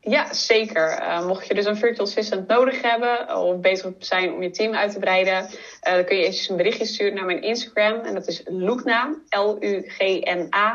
[0.00, 0.98] Ja, zeker.
[1.00, 4.74] Uh, mocht je dus een virtual assistant nodig hebben of bezig zijn om je team
[4.74, 5.48] uit te breiden, uh,
[5.82, 8.00] dan kun je eventjes een berichtje sturen naar mijn Instagram.
[8.00, 10.70] En dat is lugna, L-U-G-N-A.nl.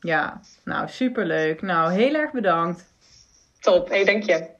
[0.00, 1.62] Ja, nou superleuk.
[1.62, 2.84] Nou, heel erg bedankt.
[3.60, 4.57] Top, hey, dank je.